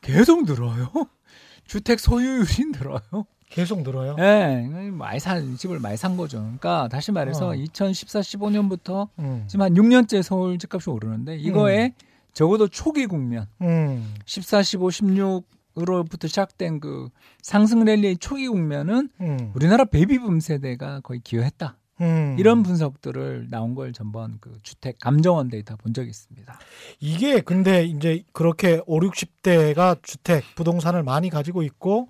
[0.01, 0.89] 계속 늘어요.
[1.65, 3.25] 주택 소유율이 늘어요.
[3.49, 4.15] 계속 늘어요.
[4.17, 6.39] 예, 많이 산 집을 많이 산 거죠.
[6.39, 7.55] 그러니까 다시 말해서 어.
[7.55, 11.93] 2014, 15년부터 음, 지금 한 6년째 서울 집값이 오르는데 이거에
[12.33, 17.09] 적어도 초기 국면 음, 14, 15, 16으로부터 시작된 그
[17.41, 21.75] 상승 랠리의 초기 국면은 음, 우리나라 베이비붐 세대가 거의 기여했다.
[22.01, 22.35] 음.
[22.39, 26.59] 이런 분석들을 나온 걸 전번 그 주택 감정원 데이터 본 적이 있습니다.
[26.99, 32.09] 이게 근데 이제 그렇게 5, 60대가 주택, 부동산을 많이 가지고 있고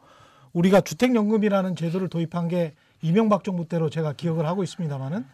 [0.53, 5.25] 우리가 주택연금이라는 제도를 도입한 게 이명박 정부 때로 제가 기억을 하고 있습니다만은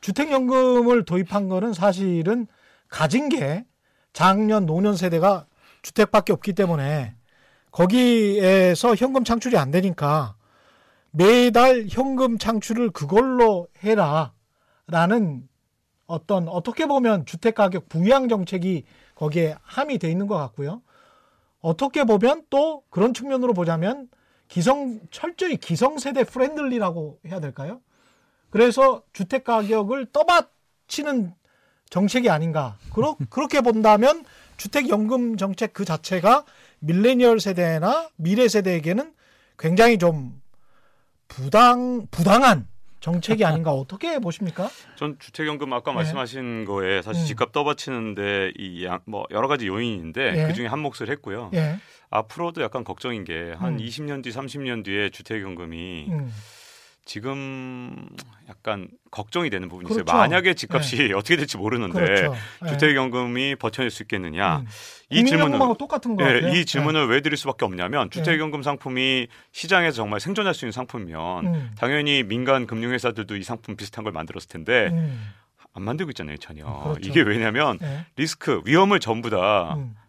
[0.00, 2.46] 주택연금을 도입한 거는 사실은
[2.88, 3.64] 가진 게
[4.12, 5.46] 작년 노년 세대가
[5.80, 7.14] 주택밖에 없기 때문에
[7.70, 10.34] 거기에서 현금 창출이 안 되니까
[11.12, 14.32] 매달 현금 창출을 그걸로 해라
[14.86, 15.48] 라는
[16.06, 20.82] 어떤 어떻게 보면 주택 가격 부양 정책이 거기에 함이 돼 있는 것 같고요.
[21.60, 24.08] 어떻게 보면 또 그런 측면으로 보자면
[24.48, 27.80] 기성 철저히 기성세대 프렌들리라고 해야 될까요?
[28.50, 31.34] 그래서 주택 가격을 떠받치는
[31.88, 32.76] 정책이 아닌가.
[32.92, 34.24] 그러, 그렇게 본다면
[34.56, 36.44] 주택 연금 정책 그 자체가
[36.80, 39.14] 밀레니얼 세대나 미래 세대에게는
[39.58, 40.41] 굉장히 좀
[41.36, 42.66] 부당 부당한
[43.00, 44.68] 정책이 아닌가 어떻게 보십니까?
[44.96, 45.96] 전 주택연금 아까 네.
[45.96, 47.26] 말씀하신 거에 사실 음.
[47.26, 50.46] 집값 집값 떠받치는데 이 뭐 여러 가지 요인인데 예.
[50.46, 51.50] 그 중에 한 몫을 했고요.
[51.54, 51.78] 예.
[52.10, 53.76] 앞으로도 약간 걱정인 게한 음.
[53.78, 56.32] 20년 뒤, 30년 뒤에 주택연금이 음.
[57.04, 58.08] 지금
[58.48, 60.04] 약간 걱정이 되는 부분이 있어요.
[60.04, 60.16] 그렇죠.
[60.16, 62.34] 만약에 집값이 어떻게 될지 모르는데 그렇죠.
[62.64, 62.68] 예.
[62.68, 64.58] 주택연금이 버텨낼 수 있겠느냐?
[64.58, 64.66] 음.
[65.10, 66.54] 이 질문은 똑같은 거 예, 같아요.
[66.54, 68.18] 이 질문을 왜 드릴 수밖에 없냐면 네.
[68.18, 71.70] 주택연금 상품이 시장에서 정말 생존할 수 있는 상품이면 음.
[71.76, 75.32] 당연히 민간 금융회사들도 이 상품 비슷한 걸 만들었을 텐데 음.
[75.74, 76.64] 안 만들고 있잖아요 전혀.
[76.64, 77.00] 그렇죠.
[77.08, 78.06] 이게 왜냐면 예.
[78.16, 79.94] 리스크 위험을 전부 다 음.
[79.96, 80.01] 아,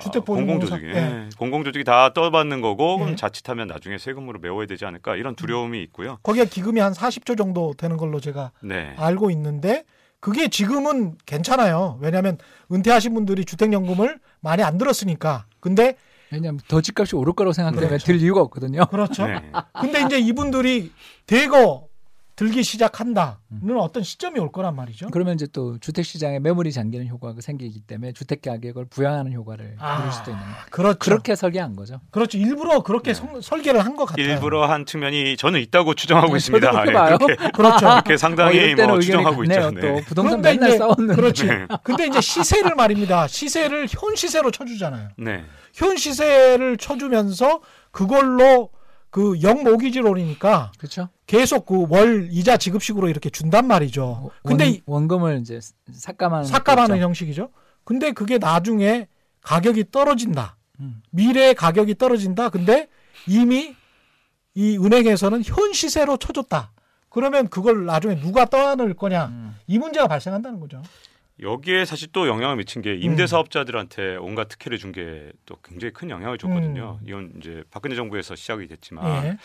[0.00, 0.96] 주택보증공사, 공공조직이 예.
[0.96, 3.16] 예, 공공조직이 다 떠받는 거고 그럼 예.
[3.16, 6.18] 자칫하면 나중에 세금으로 메워야 되지 않을까 이런 두려움이 있고요.
[6.22, 8.94] 거기에 기금이 한 40조 정도 되는 걸로 제가 네.
[8.96, 9.84] 알고 있는데
[10.18, 11.98] 그게 지금은 괜찮아요.
[12.00, 12.38] 왜냐하면
[12.72, 15.46] 은퇴하신 분들이 주택연금을 많이 안 들었으니까.
[15.60, 15.96] 근데
[16.32, 18.06] 왜냐하면 더 집값이 오를 거라고 생각되면 그렇죠.
[18.06, 18.86] 들 이유가 없거든요.
[18.86, 19.26] 그렇죠.
[19.26, 19.40] 네.
[19.80, 20.90] 근데 이제 이분들이
[21.26, 21.85] 대거
[22.36, 23.34] 들기 시작한다는
[23.80, 25.08] 어떤 시점이 올 거란 말이죠.
[25.10, 29.96] 그러면 이제 또 주택 시장에 매물이 잠기는 효과가 생기기 때문에 주택 가격을 부양하는 효과를 아,
[29.98, 30.56] 누릴 수도 있는 거예요.
[30.70, 30.98] 그렇죠.
[30.98, 31.98] 그렇게 설계한 거죠.
[32.10, 32.36] 그렇죠.
[32.36, 33.14] 일부러 그렇게 네.
[33.14, 34.26] 성- 설계를 한 것 같아요.
[34.26, 36.66] 일부러 한 측면이 저는 있다고 추정하고 네, 있습니다.
[36.70, 37.16] 저도 그렇게 예, 봐요.
[37.18, 37.78] 그렇게, 그렇죠.
[37.86, 39.54] 그렇게 어, 상당히 때는 뭐 의견이 추정하고 있죠.
[39.60, 39.80] 같네요.
[39.80, 40.04] 또 네.
[40.04, 41.44] 부동산 그런데 맨날 이제- 싸웠는데 그렇지.
[41.46, 41.66] 네.
[41.82, 43.26] 근데 이제 시세를 말입니다.
[43.28, 45.08] 시세를 현 시세로 쳐주잖아요.
[45.16, 45.42] 네.
[45.72, 48.68] 현 시세를 쳐주면서 그걸로
[49.08, 51.08] 그 영모기지론이니까 그렇죠.
[51.26, 54.30] 계속 그 월 이자 지급식으로 이렇게 준단 말이죠.
[54.44, 55.60] 근데 원, 이- 원금을 이제
[55.92, 56.98] 삭감하는 삭감하는.
[57.00, 57.50] 형식이죠.
[57.84, 59.08] 근데 그게 나중에
[59.42, 60.56] 가격이 떨어진다.
[60.80, 61.02] 음.
[61.10, 62.48] 미래의 가격이 떨어진다.
[62.50, 62.88] 근데
[63.26, 63.74] 이미
[64.54, 66.72] 이 은행에서는 현 시세로 쳐줬다.
[67.08, 69.26] 그러면 그걸 나중에 누가 떠안을 거냐.
[69.26, 69.56] 음.
[69.66, 70.82] 이 문제가 발생한다는 거죠.
[71.40, 76.08] 여기에 사실 또 영향을 미친 게 임대 사업자들한테 온갖 특혜를 준 게 또 굉장히 큰
[76.10, 76.98] 영향을 줬거든요.
[77.06, 79.36] 이건 이제 박근혜 정부에서 시작이 됐지만 예.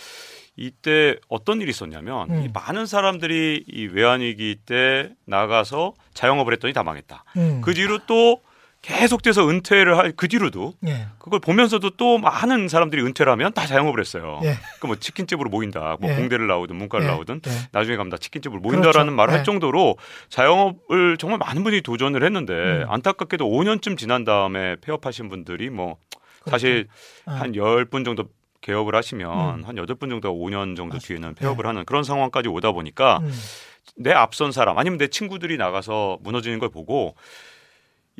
[0.55, 2.43] 이때 어떤 일이 있었냐면 음.
[2.43, 7.23] 이 많은 사람들이 이 외환위기 때 나가서 자영업을 했더니 다 망했다.
[7.37, 7.61] 음.
[7.61, 8.41] 그 뒤로 또
[8.81, 11.07] 계속돼서 은퇴를 할 그 뒤로도 예.
[11.19, 14.39] 그걸 보면서도 또 많은 사람들이 은퇴를 하면 다 자영업을 했어요.
[14.43, 14.55] 예.
[14.79, 15.97] 그뭐 치킨집으로 모인다.
[15.99, 16.15] 뭐 예.
[16.15, 17.11] 공대를 나오든 문과를 예.
[17.11, 17.51] 나오든 예.
[17.71, 19.11] 나중에 가면 다 치킨집으로 모인다라는 그렇죠.
[19.15, 19.37] 말을 예.
[19.37, 19.97] 할 정도로
[20.29, 22.85] 자영업을 정말 많은 분이 도전을 했는데 음.
[22.89, 25.97] 안타깝게도 5년쯤 지난 다음에 폐업하신 분들이 뭐
[26.47, 26.87] 사실
[27.25, 27.33] 아.
[27.33, 28.25] 한 10분 정도
[28.61, 29.63] 개업을 하시면 음.
[29.65, 31.07] 한 8분 정도 5년 정도 맞습니다.
[31.07, 33.31] 뒤에는 폐업을 하는 그런 상황까지 오다 보니까 음.
[33.95, 37.15] 내 앞선 사람 아니면 내 친구들이 나가서 무너지는 걸 보고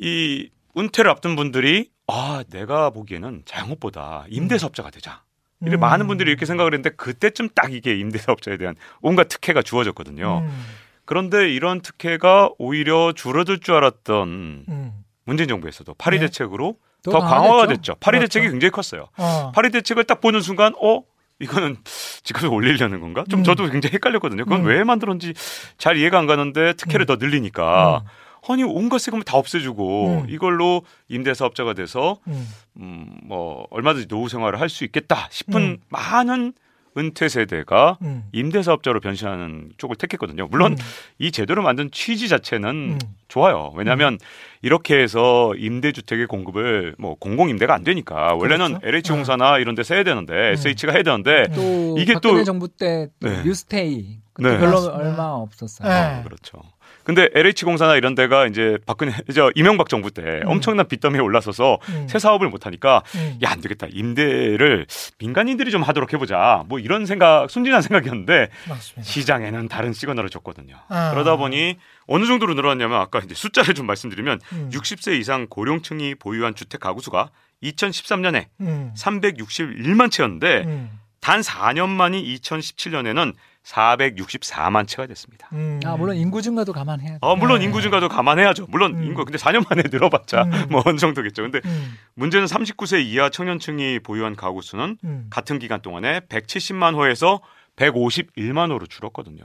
[0.02, 5.22] 이 은퇴를 앞둔 분들이 아 내가 보기에는 자영업보다 임대사업자가 되자.
[5.60, 5.80] 이렇게 음.
[5.80, 10.42] 많은 분들이 이렇게 생각을 했는데 그때쯤 딱 이게 임대사업자에 대한 온갖 특혜가 주어졌거든요.
[10.44, 10.64] 음.
[11.04, 14.92] 그런데 이런 특혜가 오히려 줄어들 줄 알았던 음.
[15.24, 16.26] 문재인 정부에서도 파리 네.
[16.26, 17.66] 대책으로 더더 강화가.
[17.66, 17.94] 됐죠.
[18.00, 18.38] 파리 그렇죠.
[18.38, 19.06] 대책이 굉장히 컸어요.
[19.16, 19.52] 어.
[19.54, 21.02] 파리 대책을 딱 보는 순간 어
[21.38, 21.76] 이거는
[22.22, 23.24] 집값을 올리려는 건가?
[23.28, 23.44] 좀 음.
[23.44, 24.44] 저도 굉장히 헷갈렸거든요.
[24.44, 24.66] 그건 음.
[24.66, 25.34] 왜 만들었는지
[25.78, 27.06] 잘 이해가 안 가는데 특혜를 음.
[27.06, 28.08] 더 늘리니까 음.
[28.48, 30.26] 아니 온갖 세금을 다 없애주고 음.
[30.28, 32.46] 이걸로 임대사업자가 돼서 음.
[32.78, 35.78] 음, 뭐 얼마든지 노후 생활을 할 수 있겠다 싶은 음.
[35.90, 36.52] 많은
[36.98, 38.24] 은퇴 세대가 음.
[38.32, 40.46] 임대사업자로 변신하는 쪽을 택했거든요.
[40.50, 40.76] 물론 음.
[41.18, 42.98] 이 제도를 만든 취지 자체는 음.
[43.28, 43.72] 좋아요.
[43.76, 44.18] 왜냐하면
[44.60, 48.86] 이렇게 해서 임대주택의 공급을 뭐 공공임대가 안 되니까 원래는 그렇죠.
[48.86, 53.28] LH공사나 이런 데서 해야 되는데 SH가 해야 되는데 또 이게 박근혜 또- 정부 때 또
[53.28, 53.42] 네.
[53.44, 54.58] 뉴스테이 그때 네.
[54.58, 54.96] 별로 맞습니다.
[54.98, 55.88] 얼마 없었어요.
[55.88, 56.20] 네.
[56.20, 56.58] 어, 그렇죠.
[57.04, 60.42] 근데 LH공사나 이런 데가 이제 박근혜 저 이명박 정부 때 음.
[60.46, 62.06] 엄청난 빚더미에 올라서서 음.
[62.08, 63.38] 새 사업을 못 하니까 음.
[63.42, 64.86] 야안 되겠다 임대를
[65.18, 69.02] 민간인들이 좀 하도록 해보자 뭐 이런 생각 순진한 생각이었는데 맞습니다.
[69.02, 70.76] 시장에는 다른 시그널을 줬거든요.
[70.88, 71.10] 아.
[71.10, 74.70] 그러다 보니 어느 정도로 늘어났냐면 아까 이제 숫자를 좀 말씀드리면 음.
[74.72, 77.30] 60세 이상 고령층이 보유한 주택 가구 수가
[77.62, 78.92] 2013년에 음.
[78.96, 80.98] 361만 채였는데 음.
[81.20, 85.48] 단 4년 만인 2017년에는 464만 채가 됐습니다.
[85.52, 85.80] 음.
[85.84, 87.18] 아 물론 인구 증가도 감안해야 돼.
[87.20, 87.66] 어, 물론 네.
[87.66, 88.66] 인구 증가도 감안해야죠.
[88.68, 89.04] 물론 음.
[89.04, 90.66] 인구 근데 4년 만에 늘어봤자 음.
[90.70, 91.42] 뭐 어느 정도겠죠.
[91.42, 91.94] 근데 음.
[92.14, 95.26] 문제는 39세 이하 청년층이 보유한 가구 수는 음.
[95.30, 97.40] 같은 기간 동안에 170만 호에서
[97.76, 99.44] 151만 호로 줄었거든요.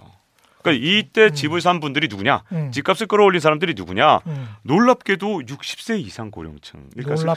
[0.68, 2.44] 그러니까 이때 집을 산 분들이 누구냐?
[2.52, 2.72] 음.
[2.72, 4.18] 집값을 끌어올린 사람들이 누구냐?
[4.28, 4.48] 음.
[4.64, 6.78] 놀랍게도 60세 이상 것이죠.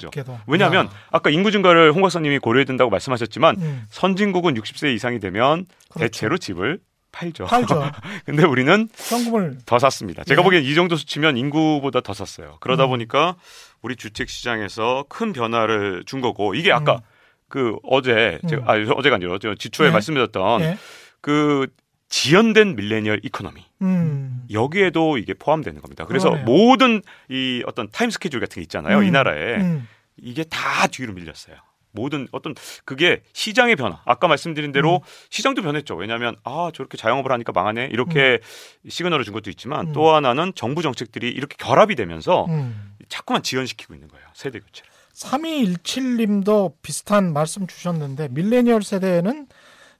[0.08, 0.40] 놀랍게도.
[0.46, 0.90] 왜냐하면 야.
[1.10, 3.86] 아까 인구 증가를 홍 박사님이 고려해야 된다고 말씀하셨지만 음.
[3.90, 5.98] 선진국은 60세 이상이 되면 그렇죠.
[5.98, 6.80] 대체로 집을
[7.12, 7.46] 팔죠.
[7.46, 7.90] 팔죠.
[8.26, 10.24] 근데 우리는 현금을 더 샀습니다.
[10.24, 10.44] 제가 예.
[10.44, 12.56] 보기엔 이 정도 수치면 인구보다 더 샀어요.
[12.60, 12.90] 그러다 음.
[12.90, 13.36] 보니까
[13.82, 17.00] 우리 주택 시장에서 큰 변화를 준 거고 이게 아까 음.
[17.48, 18.90] 그 어제 제가 음.
[18.90, 19.90] 아 어제가 아니라 저 주초에 예.
[19.90, 20.78] 말씀드렸던 예.
[21.20, 21.66] 그
[22.10, 24.42] 지연된 millennial economy 음.
[24.50, 26.04] 여기에도 이게 포함되는 겁니다.
[26.04, 26.44] 그래서 그러네요.
[26.44, 28.98] 모든 이 어떤 time schedule 같은 게 있잖아요.
[28.98, 29.04] 음.
[29.04, 29.88] 이 나라에 음.
[30.16, 31.56] 이게 다 뒤로 밀렸어요.
[31.92, 34.00] 모든 어떤 그게 시장의 변화.
[34.04, 35.00] 아까 말씀드린 대로 음.
[35.30, 35.94] 시장도 변했죠.
[35.94, 38.40] 왜냐하면 아 저렇게 자영업을 하니까 망하네 이렇게
[38.88, 39.92] 시그널을 준 것도 있지만 음.
[39.92, 42.96] 또 하나는 정부 정책들이 이렇게 결합이 되면서 음.
[43.08, 44.26] 자꾸만 지연시키고 있는 거예요.
[44.34, 44.90] 세대 교체를.
[45.14, 49.46] 3217님도 비슷한 말씀 주셨는데 밀레니얼 세대는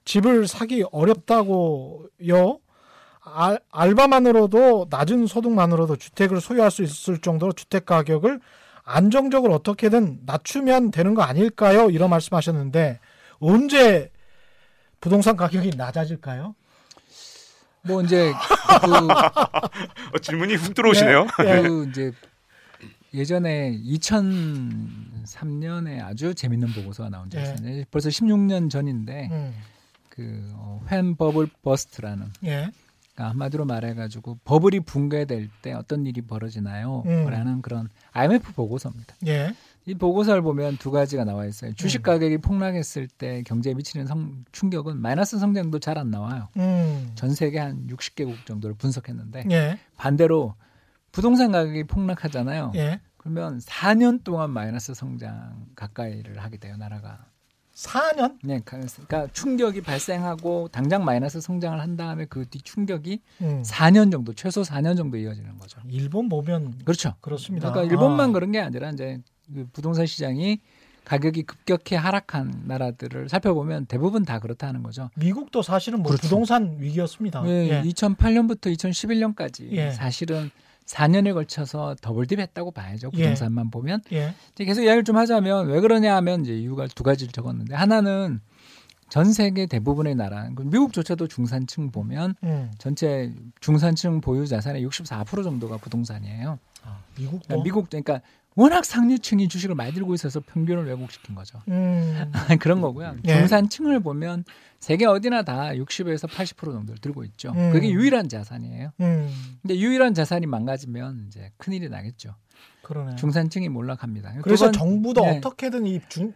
[0.05, 2.59] 집을 사기 어렵다고요.
[3.23, 8.39] 알, 알바만으로도 낮은 소득만으로도 주택을 소유할 수 있을 정도로 주택 가격을
[8.83, 11.89] 안정적으로 어떻게든 낮추면 되는 거 아닐까요?
[11.89, 12.99] 이런 말씀하셨는데
[13.39, 14.11] 언제
[14.99, 16.55] 부동산 가격이 낮아질까요?
[17.83, 18.33] 뭐 이제
[20.13, 21.27] 어, 질문이 훅 들어오시네요.
[21.35, 21.61] 그, 예.
[21.67, 22.11] 그 이제
[23.13, 27.53] 예전에 2003년에 아주 재밌는 보고서가 나온 적이 예.
[27.53, 27.83] 있어요.
[27.91, 29.53] 벌써 16년 전인데 음.
[30.11, 32.69] 그 어, When Bubble Burst라는 예.
[33.13, 37.03] 그러니까 한마디로 말해가지고 버블이 붕괴될 때 어떤 일이 벌어지나요?
[37.05, 37.25] 음.
[37.29, 39.15] 라는 그런 IMF 보고서입니다.
[39.27, 39.53] 예.
[39.85, 41.71] 이 보고서를 보면 두 가지가 나와 있어요.
[41.71, 41.75] 음.
[41.75, 46.49] 주식 가격이 폭락했을 때 경제에 미치는 성- 충격은 마이너스 성장도 잘 안 나와요.
[46.57, 47.11] 음.
[47.15, 49.79] 전 세계 한 60개국 정도를 분석했는데 예.
[49.97, 50.53] 반대로
[51.11, 52.73] 부동산 가격이 폭락하잖아요.
[52.75, 53.01] 예.
[53.17, 57.25] 그러면 4년 동안 마이너스 성장 가까이를 하게 돼요, 나라가.
[57.75, 58.37] 4년?
[58.43, 63.63] 네, 그러니까 충격이 발생하고 당장 마이너스 성장을 한 다음에 그 뒤 충격이 음.
[63.63, 65.79] 4년 정도, 최소 4년 정도 이어지는 거죠.
[65.89, 67.15] 일본 보면 그렇죠.
[67.21, 67.71] 그렇습니다.
[67.71, 68.33] 그러니까 일본만 아.
[68.33, 69.21] 그런 게 아니라 이제
[69.53, 70.59] 그 부동산 시장이
[71.05, 75.09] 가격이 급격히 하락한 나라들을 살펴보면 대부분 다 그렇다는 거죠.
[75.15, 76.23] 미국도 사실은 뭐 그렇죠.
[76.23, 77.41] 부동산 위기였습니다.
[77.41, 77.89] 네, 예.
[77.89, 79.91] 2008년부터 2011년까지 예.
[79.91, 80.51] 사실은
[80.91, 83.11] 4년에 걸쳐서 더블딥 했다고 봐야죠.
[83.13, 83.17] 예.
[83.17, 84.33] 부동산만 보면 예.
[84.55, 88.41] 계속 이야기를 좀 하자면 왜 그러냐 하면 이제 이유가 두 가지를 적었는데 하나는
[89.09, 92.71] 전 세계 대부분의 나라, 그 미국조차도 중산층 보면 음.
[92.77, 96.59] 전체 중산층 보유 자산의 64% 정도가 부동산이에요.
[96.83, 97.39] 아, 미국도.
[97.45, 98.21] 그러니까 미국 그러니까
[98.55, 101.59] 워낙 상류층이 주식을 많이 들고 있어서 평균을 왜곡시킨 거죠.
[101.69, 102.31] 음.
[102.59, 103.15] 그런 거고요.
[103.25, 103.37] 예.
[103.37, 104.43] 중산층을 보면
[104.79, 107.53] 세계 어디나 다 60에서 80% 정도를 들고 있죠.
[107.55, 107.71] 음.
[107.71, 108.91] 그게 유일한 자산이에요.
[108.99, 109.29] 음.
[109.61, 112.35] 근데 유일한 자산이 망가지면 이제 큰일이 나겠죠.
[112.81, 113.15] 그러네.
[113.15, 114.33] 중산층이 몰락합니다.
[114.41, 115.37] 그래서 두 번- 정부도 네.
[115.37, 116.33] 어떻게든 이 중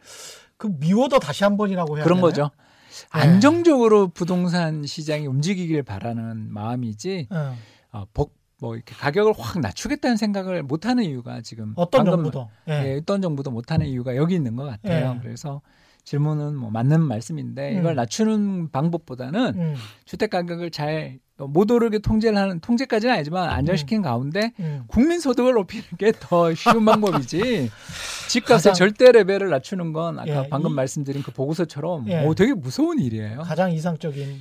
[0.58, 2.30] 그 미워도 다시 한 번이라고 해야 그런 되나요?
[2.32, 2.50] 거죠.
[3.14, 3.20] 네.
[3.20, 7.58] 안정적으로 부동산 시장이 움직이길 바라는 마음이지 어.
[7.92, 8.34] 어, 복,
[8.66, 12.50] 뭐 이렇게 가격을 확 낮추겠다는 생각을 못 하는 이유가 지금 어떤 방금 정부도.
[12.68, 12.94] 예.
[12.94, 15.14] 예, 어떤 정부도 못 하는 이유가 여기 있는 것 같아요.
[15.16, 15.20] 예.
[15.22, 15.62] 그래서
[16.04, 17.80] 질문은 뭐 맞는 말씀인데 음.
[17.80, 19.76] 이걸 낮추는 방법보다는 음.
[20.06, 24.84] 주택 가격을 잘 못 오르게 통제를 하는 통제까지는 아니지만 안정시킨 가운데 음.
[24.88, 27.70] 국민 소득을 높이는 게 더 쉬운 방법이지
[28.30, 32.24] 집값의 가장- 절대 레벨을 낮추는 건 아까 예, 방금 이- 말씀드린 그 보고서처럼 예.
[32.26, 33.42] 오, 되게 무서운 일이에요.
[33.42, 34.38] 가장 이상적인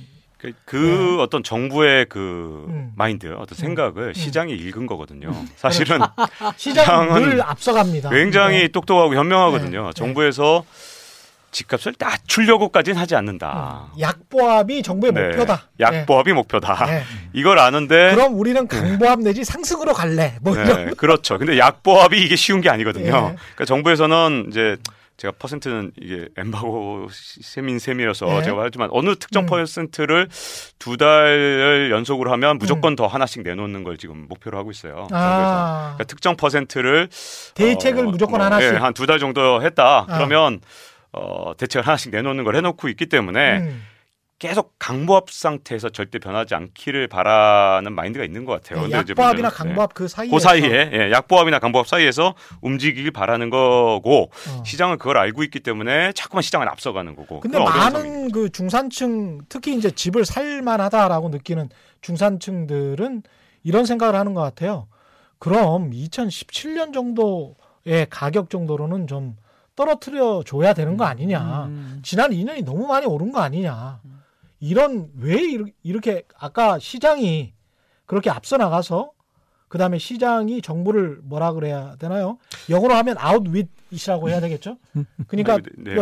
[0.65, 2.91] 그, 그 어떤 정부의 그 음.
[2.95, 5.33] 마인드, 어떤 생각을 시장이 읽은 거거든요.
[5.55, 5.99] 사실은
[6.57, 8.09] 시장은 앞서갑니다.
[8.09, 8.67] 굉장히 네.
[8.67, 9.85] 똑똑하고 현명하거든요.
[9.87, 9.91] 네.
[9.93, 10.63] 정부에서
[11.55, 13.93] 집값을 낮추려고까지는 하지 않는다.
[13.97, 15.27] 약보합이 정부의 네.
[15.29, 15.69] 목표다.
[15.79, 16.85] 약보합이 목표다.
[16.85, 16.91] 네.
[16.95, 17.03] 네.
[17.31, 20.35] 이걸 아는데 그럼 우리는 강보합 내지 상승으로 갈래.
[20.41, 20.87] 뭐 이런.
[20.87, 21.37] 네, 그렇죠.
[21.37, 23.05] 근데 약보합이 이게 쉬운 게 아니거든요.
[23.05, 23.09] 예.
[23.09, 24.75] 그러니까 정부에서는 이제
[25.17, 28.43] 제가 퍼센트는 이게 엠바고 셈인 셈이어서 네.
[28.43, 29.45] 제가 하지만 어느 특정 음.
[29.45, 30.27] 퍼센트를
[30.77, 35.07] 두달 연속으로 하면 무조건 더 하나씩 내놓는 걸 지금 목표로 하고 있어요.
[35.11, 37.07] 아, 그러니까 특정 퍼센트를
[37.53, 38.81] 대책을 무조건 하나씩.
[38.81, 40.05] 한두 달 정도 했다.
[40.07, 40.17] 아.
[40.17, 40.59] 그러면
[41.13, 43.83] 어, 대책을 하나씩 내놓는 걸 해놓고 있기 때문에 음.
[44.37, 48.85] 계속 강보합 상태에서 절대 변하지 않기를 바라는 마인드가 있는 것 같아요.
[48.85, 49.55] 네, 약보합이나 네.
[49.55, 54.63] 강보합 그 사이에 그 사이에 예, 약보합이나 강보합 사이에서 움직이길 바라는 거고 어.
[54.65, 57.39] 시장은 그걸 알고 있기 때문에 자꾸만 시장을 앞서가는 거고.
[57.39, 61.69] 근데 많은 그 중산층 특히 이제 집을 살만하다라고 느끼는
[62.01, 63.23] 중산층들은
[63.63, 64.87] 이런 생각을 하는 것 같아요.
[65.39, 69.37] 그럼 2017년 정도의 가격 정도로는 좀
[69.77, 71.65] 떨어뜨려 줘야 되는 거 아니냐.
[71.65, 71.99] 음.
[72.03, 73.99] 지난 2년이 너무 많이 오른 거 아니냐.
[74.59, 75.39] 이런 왜
[75.83, 77.53] 이렇게 아까 시장이
[78.05, 79.11] 그렇게 앞서 나가서
[79.67, 82.37] 그 다음에 시장이 정부를 뭐라 그래야 되나요?
[82.69, 84.77] 영어로 하면 아웃윗이라고 해야 되겠죠?
[85.27, 85.95] 그러니까 네.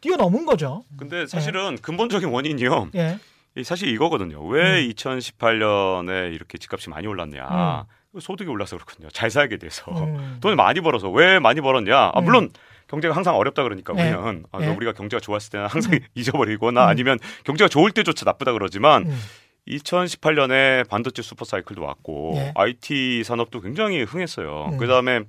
[0.00, 0.84] 뛰어넘은 거죠.
[0.96, 2.90] 근데 사실은 근본적인 원인이요.
[2.96, 3.18] 예.
[3.56, 4.44] 이 사실 이거거든요.
[4.46, 7.86] 왜 2018년에 이렇게 집값이 많이 올랐냐?
[8.20, 9.08] 소득이 올라서 그렇거든요.
[9.10, 10.38] 잘 살게 돼서 음.
[10.40, 12.12] 돈을 많이 벌어서 왜 많이 벌었냐?
[12.14, 12.24] 아, 음.
[12.24, 12.50] 물론
[12.92, 14.12] 경제가 항상 어렵다 그러니까 네.
[14.12, 14.68] 우리는 아, 네.
[14.68, 16.88] 우리가 경제가 좋았을 때는 항상 잊어버리거나 음.
[16.88, 19.18] 아니면 경제가 좋을 때조차 나쁘다 그러지만 음.
[19.66, 22.52] 2018년에 반도체 슈퍼 사이클도 왔고 네.
[22.54, 24.70] IT 산업도 굉장히 흥했어요.
[24.72, 24.76] 음.
[24.78, 25.22] 그다음에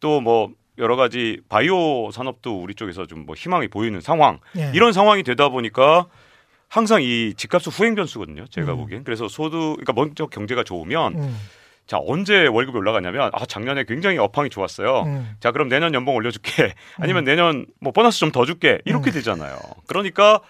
[0.00, 4.40] 또 뭐 여러 가지 바이오 산업도 우리 쪽에서 좀 뭐 희망이 보이는 상황.
[4.58, 4.70] 예.
[4.74, 6.06] 이런 상황이 되다 보니까
[6.68, 8.46] 항상 이 집값은 후행 변수거든요.
[8.48, 8.78] 제가 음.
[8.78, 9.04] 보기엔.
[9.04, 11.36] 그래서 소득 그러니까 먼저 경제가 좋으면 음.
[11.86, 15.02] 자, 언제 월급이 올라가냐면 아, 작년에 굉장히 업황이 좋았어요.
[15.02, 15.36] 음.
[15.40, 16.74] 자, 그럼 내년 연봉 올려줄게.
[16.98, 18.78] 아니면 내년 뭐 보너스 좀 더 줄게.
[18.84, 19.12] 이렇게 음.
[19.12, 19.56] 되잖아요.
[19.86, 20.40] 그러니까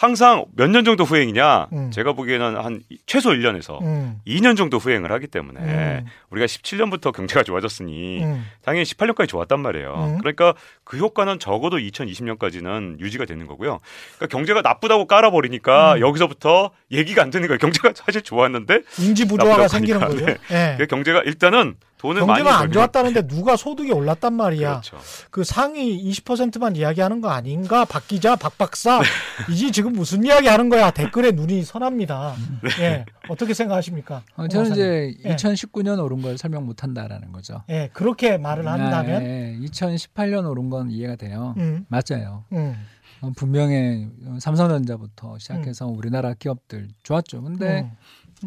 [0.00, 1.68] 항상 몇 년 정도 후행이냐?
[1.74, 1.90] 음.
[1.90, 4.18] 제가 보기에는 한 최소 1년에서 음.
[4.26, 6.06] 2년 정도 후행을 하기 때문에 음.
[6.30, 8.46] 우리가 17년부터 경제가 좋아졌으니 음.
[8.64, 10.12] 당연히 18년까지 좋았단 말이에요.
[10.14, 10.18] 음.
[10.18, 13.78] 그러니까 그 효과는 적어도 2020년까지는 유지가 되는 거고요.
[14.16, 16.00] 그러니까 경제가 나쁘다고 깔아버리니까 음.
[16.00, 17.58] 여기서부터 얘기가 안 되는 거예요.
[17.58, 20.00] 경제가 사실 좋았는데 인지 부조화가 생기는.
[20.00, 20.24] 거죠.
[20.50, 20.76] 예.
[20.78, 24.80] 그 경제가 일단은 돈을 많이 경제가 안 좋았다는데 누가 소득이 올랐단 말이야.
[24.80, 24.98] 그렇죠.
[25.30, 27.84] 그 상위 20%만 이야기하는 거 아닌가?
[27.84, 28.98] 박 기자, 박 박사.
[28.98, 29.04] 네.
[29.52, 30.90] 이제 지금 무슨 이야기 하는 거야?
[30.90, 32.34] 댓글에 눈이 선합니다.
[32.78, 32.82] 네.
[32.82, 33.04] 예.
[33.28, 34.22] 어떻게 생각하십니까?
[34.36, 35.36] 어, 저는 이제 예.
[35.36, 37.62] 2019년 오른 걸 설명 못 한다라는 거죠.
[37.68, 41.54] 예, 그렇게 말을 한다면 네, 2018년 오른 건 이해가 돼요.
[41.58, 41.84] 음.
[41.88, 42.44] 맞아요.
[42.52, 42.74] 음.
[43.20, 44.08] 어, 분명히
[44.38, 47.42] 삼성전자부터 시작해서 우리나라 기업들 좋았죠.
[47.42, 47.90] 근데 음.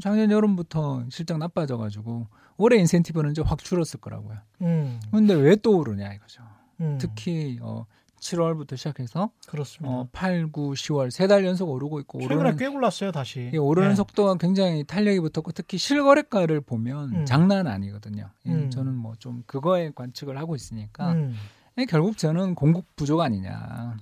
[0.02, 2.28] 작년 여름부터 실적 나빠져가지고
[2.58, 4.38] 올해 인센티브는 이제 확 줄었을 거라고요.
[4.62, 5.00] 음.
[5.12, 6.44] 근데 왜 또 오르냐 이거죠.
[6.82, 6.98] 음.
[7.00, 7.86] 특히 어,
[8.20, 9.94] 7월부터 시작해서 그렇습니다.
[9.96, 13.48] 어, 8, 9, 10월 세 달 연속 오르고 있고 최근에 오르는 꽤 올랐어요, 다시.
[13.48, 13.96] 이게 오르는 예.
[13.96, 17.26] 속도가 굉장히 탄력이 붙었고 특히 실거래가를 보면 음.
[17.26, 18.30] 장난 아니거든요.
[18.46, 18.70] 이 음.
[18.70, 21.36] 저는 뭐 좀 그거에 관측을 하고 있으니까 음.
[21.78, 23.98] 이 결국 저는 공급 부족 아니냐.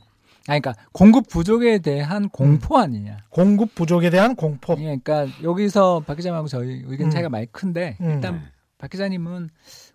[0.48, 3.18] 아, 그러니까 공급 부족에 대한 공포 아니냐.
[3.30, 4.74] 공급 부족에 대한 공포.
[4.80, 7.12] 예, 그러니까 여기서 박 기자님하고 저희 의견 음.
[7.12, 8.12] 차이가 많이 큰데 음.
[8.12, 8.42] 일단
[8.78, 9.50] 박 기자님은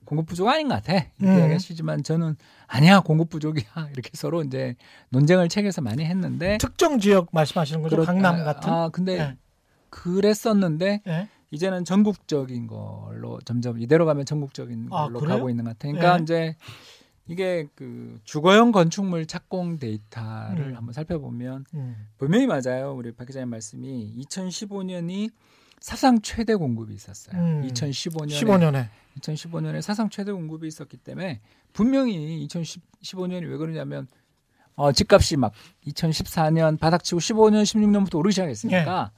[0.04, 1.42] 공급 부족 아닌 것 같아 이렇게 음.
[1.42, 2.36] 얘기하시지만 저는
[2.68, 4.76] 아니야 공급 부족이야 이렇게 서로 이제
[5.08, 7.96] 논쟁을 책에서 많이 했는데 특정 지역 말씀하시는 거죠?
[7.96, 8.72] 그렇- 강남 아, 같은.
[8.72, 9.36] 아 근데 예.
[9.90, 11.28] 그랬었는데 예.
[11.50, 15.36] 이제는 전국적인 걸로 점점 이대로 가면 전국적인 아, 걸로 그래요?
[15.36, 15.92] 가고 있는 것 같아요.
[15.94, 16.22] 그러니까 예.
[16.22, 16.56] 이제
[17.28, 20.76] 이게 그 주거용 건축물 착공 데이터를 음.
[20.76, 22.06] 한번 살펴보면 음.
[22.18, 22.94] 분명히 맞아요.
[22.96, 25.30] 우리 박 기자님 말씀이 2015년이
[25.80, 27.40] 사상 최대 공급이 있었어요.
[27.40, 27.68] 음.
[27.68, 28.88] 2015년에 15년에.
[29.20, 31.40] 2015년에 사상 최대 공급이 있었기 때문에
[31.72, 34.06] 분명히 2015년이 왜 그러냐면
[34.74, 35.52] 어, 집값이 막
[35.86, 39.10] 2014년 바닥치고 15년, 16년부터 오르기 시작했으니까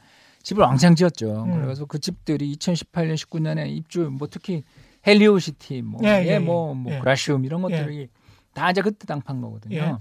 [0.42, 1.44] 집을 왕창 지었죠.
[1.44, 1.62] 음.
[1.62, 4.64] 그래서 그 집들이 2018년, 19년에 입주 뭐 특히
[5.08, 6.74] 헬리오시티, 뭐, 예, 예, 예, 뭐, 예.
[6.74, 6.98] 뭐 예.
[6.98, 8.08] 그라시움 이런 것들이
[8.52, 9.76] 다 이제 그때 땅판 거거든요.
[9.76, 9.96] 예.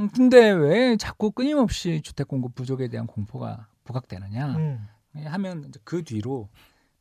[0.00, 4.88] 음, 근데 왜 자꾸 끊임없이 주택 공급 부족에 대한 공포가 부각되느냐 음.
[5.14, 6.48] 하면 그 뒤로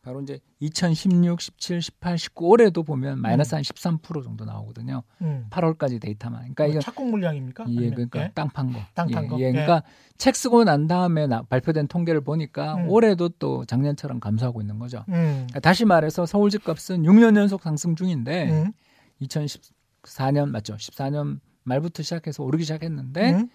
[0.04, 5.02] 바로 이제 2016, 17, 18, 19 올해도 보면 마이너스 한13% 정도 나오거든요.
[5.22, 5.48] 음.
[5.50, 6.42] 8월까지 데이터만.
[6.42, 7.66] 그러니까 이거 착공 물량입니까?
[7.70, 8.32] 예, 그러니까 예?
[8.36, 8.80] 땅판 거.
[8.96, 9.40] 땅판 예, 거?
[9.40, 9.52] 예, 예.
[9.54, 9.84] 그러니까
[10.18, 12.90] 책 쓰고 난 다음에 나- 발표된 통계를 보니까 음.
[12.90, 15.06] 올해도 또 작년처럼 감소하고 있는 거죠.
[15.08, 15.46] 음.
[15.48, 18.74] 그러니까 다시 말해서 서울 집값은 6년 연속 상승 중인데 음.
[19.22, 20.76] 2014년 맞죠?
[20.76, 23.50] 14년 말부터 시작해서 오르기 시작했는데 음.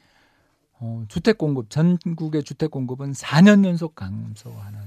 [0.81, 4.79] 어, 주택 공급 전국의 주택 공급은 4년 연속 감소하는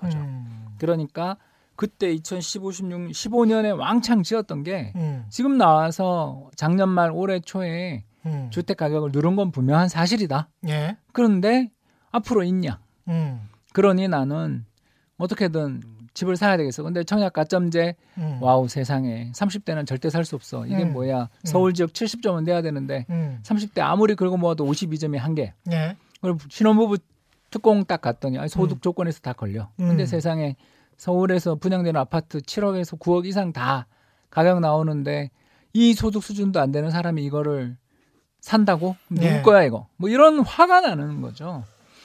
[0.00, 0.18] 거죠.
[0.18, 0.66] 음.
[0.78, 1.36] 그러니까
[1.76, 5.24] 그때 2015, 16, 15년에 왕창 지었던 게 음.
[5.30, 8.48] 지금 나와서 작년 말 올해 초에 음.
[8.50, 10.48] 주택 가격을 누른 건 분명한 사실이다.
[10.68, 10.96] 예.
[11.12, 11.70] 그런데
[12.10, 12.80] 앞으로 있냐?
[13.08, 13.48] 음.
[13.72, 14.66] 그러니 나는
[15.16, 15.82] 어떻게든
[16.12, 16.82] 집을 사야 되겠어.
[16.82, 18.38] 근데 청약 가점제 음.
[18.42, 20.66] wow 세상에 30대는 절대 살 수 없어.
[20.66, 20.92] 이게 음.
[20.92, 21.28] 뭐야?
[21.44, 23.38] 서울 지역 70점은 돼야 되는데 음.
[23.42, 25.54] 30대 아무리 긁어 모아도 52점이 한계.
[25.72, 25.96] 예.
[26.20, 26.98] 그럼 신혼부부
[27.50, 28.80] 특공 딱 갔더니 아니, 소득 음.
[28.80, 29.68] 조건에서 다 걸려.
[29.76, 30.06] 근데 음.
[30.06, 30.56] 세상에
[30.96, 33.86] 서울에서 분양되는 아파트 7억에서 9억 이상 다
[34.30, 35.30] 가격 나오는데
[35.72, 37.76] 이 소득 수준도 안 되는 사람이 이거를
[38.40, 38.96] 산다고?
[39.08, 39.42] 누구 예.
[39.42, 39.86] 거야 이거?
[39.96, 41.64] 뭐 이런 화가 나는 거죠.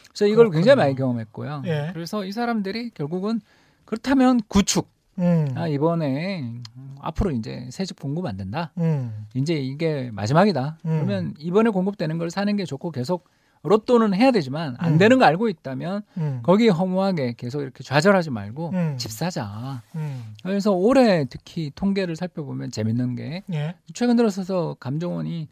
[0.09, 0.59] 그래서 이걸 그렇군요.
[0.59, 1.63] 굉장히 많이 경험했고요.
[1.65, 1.89] 예.
[1.93, 3.41] 그래서 이 사람들이 결국은
[3.85, 4.89] 그렇다면 구축.
[5.19, 5.47] 음.
[5.55, 8.71] 아 이번에 음, 앞으로 이제 새 집 공급 안 된다.
[8.77, 9.25] 음.
[9.33, 10.77] 이제 이게 마지막이다.
[10.85, 10.89] 음.
[10.89, 13.29] 그러면 이번에 공급되는 걸 사는 게 좋고 계속
[13.70, 14.97] 로또는 해야 되지만 안 음.
[14.97, 16.39] 되는 거 알고 있다면 음.
[16.43, 18.97] 거기에 허무하게 계속 이렇게 좌절하지 말고 음.
[18.97, 19.82] 집 사자.
[19.95, 20.34] 음.
[20.43, 23.76] 그래서 올해 특히 통계를 살펴보면 재밌는 게 예.
[23.93, 25.47] 최근 들어서서 감정원이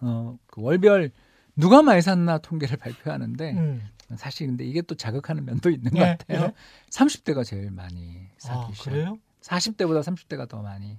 [0.00, 1.10] 어, 그 월별
[1.56, 3.82] 누가 많이 샀나 통계를 발표하는데 음.
[4.16, 6.42] 사실 근데 이게 또 자극하는 면도 있는 것 예, 같아요.
[6.46, 6.52] 예.
[6.90, 8.90] 30대가 제일 많이 사기 아, 시작.
[8.90, 9.18] 그래요?
[9.42, 10.98] 40대보다 30대가 더 많이.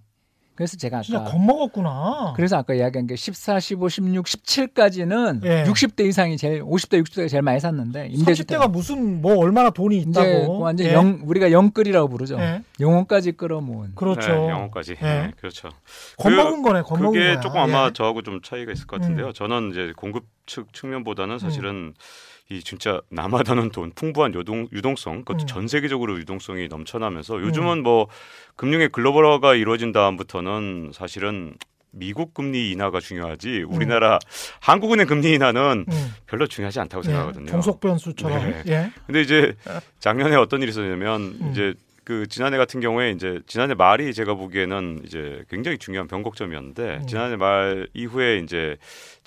[0.57, 2.33] 그래서 제가 진짜 아까 겁먹었구나.
[2.35, 5.63] 그래서 아까 이야기한 게 14, 15, 16, 17까지는 예.
[5.65, 10.57] 60대 이상이 제일 50대, 60대가 제일 많이 샀는데 임대주택 30대가 무슨 뭐 얼마나 돈이 있다고.
[10.59, 10.93] 완전 예.
[10.93, 12.39] 영 우리가 영끌이라고 부르죠.
[12.39, 12.63] 예.
[12.79, 13.93] 영혼까지 끌어모은.
[13.93, 14.31] 그렇죠.
[14.31, 14.95] 네, 영어까지.
[14.99, 15.05] 예.
[15.05, 15.69] 네, 그렇죠.
[16.17, 16.81] 겁먹은 거네.
[16.81, 17.39] 겁먹은 그게 거야.
[17.39, 17.93] 조금 아마 예.
[17.93, 19.27] 저하고 좀 차이가 있을 것 같은데요.
[19.27, 19.33] 음.
[19.33, 21.93] 저는 이제 공급 측 측면보다는 사실은
[22.49, 25.47] 이 진짜 남아다는 돈, 풍부한 유동 유동성, 그것도 음.
[25.47, 28.07] 전 세계적으로 유동성이 넘쳐나면서 요즘은 뭐
[28.55, 31.55] 금융의 글로벌화가 이루어진 다음부터는 사실은
[31.91, 34.19] 미국 금리 인하가 중요하지 우리나라
[34.61, 36.13] 한국은행 금리 인하는 음.
[36.25, 37.05] 별로 중요하지 않다고 예.
[37.05, 37.47] 생각하거든요.
[37.47, 38.39] 종속 변수처럼.
[38.39, 38.63] 네.
[38.67, 38.91] 예.
[39.05, 39.55] 근데 이제
[39.99, 41.49] 작년에 어떤 일이 있었냐면 음.
[41.51, 41.73] 이제
[42.07, 47.07] 그 지난해 같은 경우에 이제 지난해 말이 제가 보기에는 이제 굉장히 중요한 변곡점이었는데 음.
[47.07, 48.77] 지난해 말 이후에 이제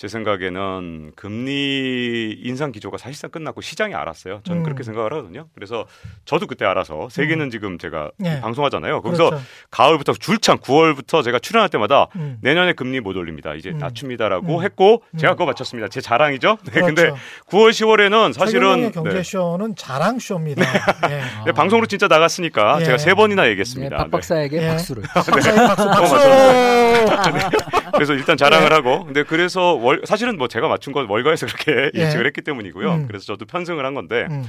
[0.01, 4.40] 제 생각에는 금리 인상 기조가 사실상 끝났고 시장이 알았어요.
[4.44, 4.64] 저는 음.
[4.64, 5.48] 그렇게 생각을 하거든요.
[5.55, 5.84] 그래서
[6.24, 8.40] 저도 그때 알아서 세계는 지금 제가 예.
[8.40, 9.03] 방송하잖아요.
[9.03, 9.44] 거기서 그렇죠.
[9.70, 12.38] 가을부터 줄창 9월부터 제가 출연할 때마다 음.
[12.40, 13.53] 내년에 금리 못 올립니다.
[13.53, 13.76] 이제 음.
[13.76, 14.64] 낮춥니다라고 음.
[14.64, 15.36] 했고 제가 음.
[15.36, 15.88] 그거 맞췄습니다.
[15.88, 16.57] 제 자랑이죠.
[16.64, 16.86] 네, 그렇죠.
[16.86, 17.11] 근데
[17.51, 20.62] 9월 10월에는 사실은 최경영의 경제쇼는 자랑쇼입니다.
[21.11, 21.22] 예.
[21.44, 22.84] 네, 방송으로 진짜 나갔으니까 예.
[22.86, 23.98] 제가 세 번이나 네, 얘기했습니다.
[23.98, 24.68] 박 박사에게 예.
[24.68, 25.03] 박수를.
[25.12, 26.16] 박사님 박수 박수.
[27.76, 27.80] 네.
[27.95, 28.74] 그래서 일단 자랑을 예.
[28.74, 32.01] 하고, 근데 그래서 월, 사실은 뭐 제가 맞춘 건 월가에서 그렇게 예.
[32.07, 32.93] 예측을 했기 때문이고요.
[32.95, 33.07] 음.
[33.07, 34.45] 그래서 저도 편승을 한 건데 음.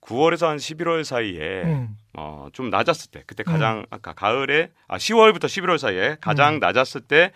[0.00, 1.88] 9월에서 한 11월 사이에 음.
[2.14, 6.58] 어, 좀 낮았을 때, 그때 가장 아까 가을에 아 10월부터 11월 사이에 가장 음.
[6.60, 7.32] 낮았을 때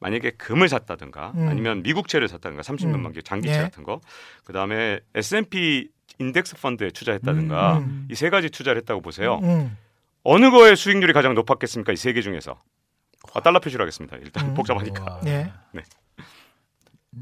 [0.00, 1.48] 만약에 금을 샀다든가 음.
[1.48, 3.02] 아니면 미국채를 샀다든가 30년 음.
[3.02, 3.62] 만기 장기채 예.
[3.62, 4.00] 같은 거,
[4.44, 5.88] 그 다음에 S&P
[6.18, 8.08] 인덱스 펀드에 투자했다든가 음.
[8.10, 9.38] 이세 가지 투자를 했다고 보세요.
[9.42, 9.76] 음.
[10.22, 11.92] 어느 거의 수익률이 가장 높았겠습니까?
[11.92, 12.58] 이 세 개 중에서.
[13.34, 14.16] 아, 달러 표시로 하겠습니다.
[14.18, 14.54] 일단 음.
[14.54, 15.04] 복잡하니까.
[15.04, 15.20] 우와.
[15.26, 15.52] 예.
[15.72, 15.82] 네.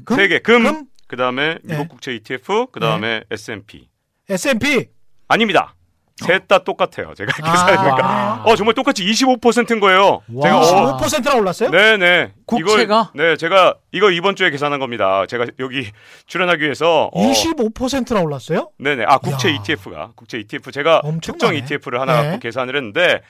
[0.03, 0.15] 금?
[0.17, 0.39] 세 개.
[0.39, 0.85] 금, 금?
[1.07, 1.87] 그다음에 미국 네.
[1.87, 3.89] 국채 ETF, 그다음에 S&P.
[4.29, 4.89] S&P.
[5.27, 5.75] 아닙니다.
[6.17, 7.13] 셋다 똑같아요.
[7.13, 7.95] 제가 아, 계산해보니까.
[7.95, 8.43] 그래요?
[8.45, 10.21] 어, 정말 똑같이 25%인 거예요.
[10.33, 10.41] 와.
[10.43, 11.69] 제가 어, 25%나 올랐어요?
[11.71, 12.31] 네, 네.
[12.45, 13.11] 국채가?
[13.13, 15.25] 이걸, 네, 제가 이거 이번 주에 계산한 겁니다.
[15.27, 15.91] 제가 여기
[16.27, 18.71] 출연하기 위해서 어, 25%나 올랐어요?
[18.77, 19.03] 네, 네.
[19.05, 19.55] 아, 국채 야.
[19.55, 21.57] ETF가 국채 ETF 제가 특정 엄청나네.
[21.57, 22.23] ETF를 하나 네.
[22.29, 23.21] 갖고 계산을 했는데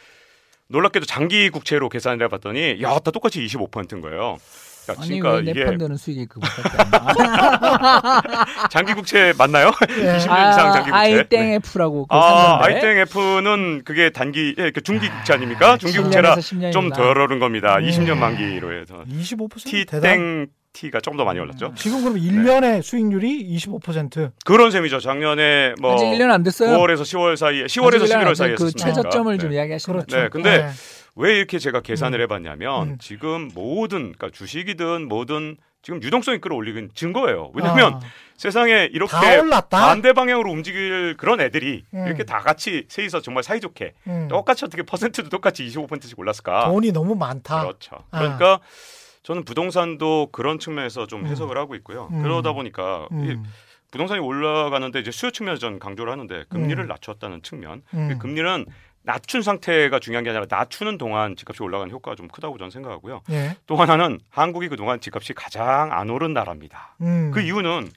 [0.68, 4.38] 놀랍게도 장기 국채로 계산을 해봤더니 야, 다 똑같이 25%인 거예요.
[4.90, 8.46] 야, 아니 그러니까 왜내 이게 펀드는 수익이 그거밖에 안 나?
[8.70, 9.72] 장기 국채 맞나요?
[9.90, 10.18] 예.
[10.18, 10.94] 20년 이상 장기 국채.
[10.94, 11.56] 아이땡 네.
[11.56, 12.64] F라고 그거 아.
[12.64, 15.78] 아이땡 F는 그게 단기, 예, 그 중기 국채 아닙니까?
[15.78, 16.72] 중기 국채라 7년에서 10년이다.
[16.72, 17.78] 좀덜 오른 겁니다.
[17.78, 17.84] 음.
[17.84, 19.04] 20년 만기로 해서.
[19.10, 20.02] 25% 대단.
[20.02, 21.74] T땡 T가 좀더 많이 올랐죠.
[21.76, 24.32] 지금 그럼 1년의 수익률이 25%.
[24.44, 25.00] 그런 셈이죠.
[25.00, 26.78] 작년에 뭐 아직 1년 안 됐어요.
[26.78, 28.72] 9월에서 10월 사이에, 10월에서 아직 1년 안 11월 사이에 그.
[28.72, 29.42] 최저점을 네.
[29.42, 30.18] 좀 이야기하시면 그렇죠.
[30.18, 30.70] 네, 근데 네.
[31.16, 32.98] 왜 이렇게 제가 계산을 해 봤냐면 음.
[33.00, 37.52] 지금 모든 그러니까 주식이든 뭐든 지금 유동성이 끌어올리는 증거예요.
[37.54, 38.00] 왜냐하면 아,
[38.38, 39.88] 세상에 이렇게 다 올랐다.
[39.88, 42.06] 반대 방향으로 움직일 그런 애들이 음.
[42.08, 44.28] 이렇게 다 같이 세이서 정말 사이좋게 음.
[44.28, 46.70] 똑같이 어떻게 퍼센트도 똑같이 25%씩 올랐을까?
[46.70, 47.62] 돈이 너무 많다.
[47.62, 47.98] 그렇죠.
[48.10, 48.18] 아.
[48.20, 48.60] 그러니까
[49.26, 51.28] 저는 부동산도 그런 측면에서 좀 음.
[51.28, 52.10] 해석을 하고 있고요.
[52.12, 52.22] 음.
[52.22, 53.44] 그러다 보니까 이 음.
[53.92, 56.88] 부동산이 올라가는데 이제 수요 측면에서 저는 강조를 하는데 금리를 음.
[56.88, 57.82] 낮췄다는 측면.
[57.96, 58.20] 음.
[58.20, 58.66] 금리는
[59.02, 63.22] 낮춘 상태가 중요한 게 아니라 낮추는 동안 집값이 올라가는 효과가 좀 크다고 저는 생각하고요.
[63.32, 63.56] 예.
[63.66, 66.96] 또 하나는 한국이 그동안 집값이 가장 안 오른 나라입니다.
[67.02, 67.32] 음.
[67.32, 67.90] 그 이유는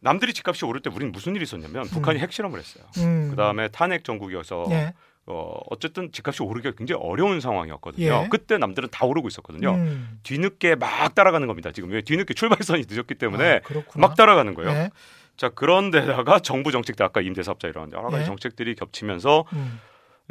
[0.00, 2.84] 남들이 집값이 오를 때 우리는 무슨 일이 있었냐면 북한이 핵실험을 했어요.
[2.98, 3.30] 음.
[3.30, 4.94] 그다음에 탄핵 정국이어서 예.
[5.30, 8.06] 어, 어쨌든 집값이 오르기가 굉장히 어려운 상황이었거든요.
[8.24, 8.28] 예.
[8.30, 9.74] 그때 남들은 다 오르고 있었거든요.
[9.74, 10.18] 음.
[10.22, 11.70] 뒤늦게 막 따라가는 겁니다.
[11.70, 13.98] 지금 왜 뒤늦게 출발선이 늦었기 때문에 아.
[13.98, 14.70] 막 따라가는 거예요.
[14.70, 14.90] 예.
[15.36, 18.26] 자 그런데다가 정부 정책들 아까 임대사업자 이런 여러 가지 예.
[18.26, 19.80] 정책들이 겹치면서 음.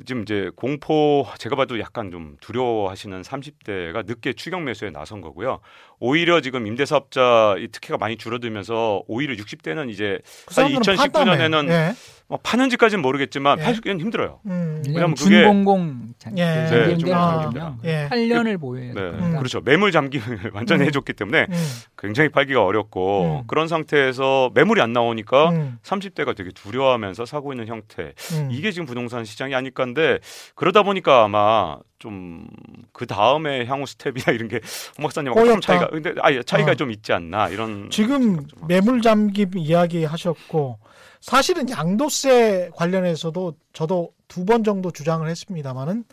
[0.06, 5.60] 지금 이제 공포 제가 봐도 약간 좀 두려워하시는 30대가 늦게 추경 매수에 나선 거고요.
[6.00, 11.74] 오히려 지금 임대사업자 이 특혜가 많이 줄어들면서 오히려 60대는 이제 그 사실 사람들은 2019년에는 판다며.
[11.74, 11.94] 예.
[12.30, 13.64] 뭐 파는 지까지는 모르겠지만 예.
[13.64, 14.42] 팔기는 힘들어요.
[14.48, 14.84] 음.
[14.86, 16.44] 왜냐면 그게- 준공공 장- 예.
[16.44, 17.78] 그 네, 장기 좀 그렇죠.
[17.86, 18.08] 예.
[18.12, 19.38] 8년을 보유해야 네, 됩니다.
[19.38, 19.62] 그렇죠.
[19.62, 20.88] 매물 잠김을 완전히 음.
[20.88, 21.70] 해줬기 때문에 음.
[21.98, 23.48] 굉장히 팔기가 어렵고 음.
[23.48, 25.78] 그런 상태에서 매물이 안 나오니까 음.
[25.84, 28.14] 30대가 되게 두려워하면서 사고 있는 형태.
[28.34, 28.50] 음.
[28.52, 30.20] 이게 지금 부동산 시장이 아닐까인데
[30.56, 32.48] 그러다 보니까 아마 좀
[32.94, 34.58] 그 다음에 향후 스텝이나 이런 게
[34.98, 35.62] 홍 박사님하고 좀 꼬였다.
[35.62, 36.76] 차이가 근데 아 차이가 어.
[36.76, 40.80] 좀 있지 않나 이런 지금 좀 매물 잠김 이야기 하셨고
[41.22, 46.04] 사실은 양도세 관련해서도 저도 두 번 정도 주장을 했습니다만은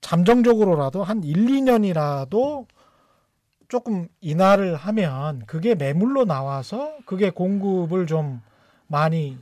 [0.00, 2.66] 잠정적으로라도 한 1, 2년이라도
[3.68, 8.40] 조금 인하를 하면 그게 매물로 나와서 그게 공급을 좀
[8.86, 9.38] 많이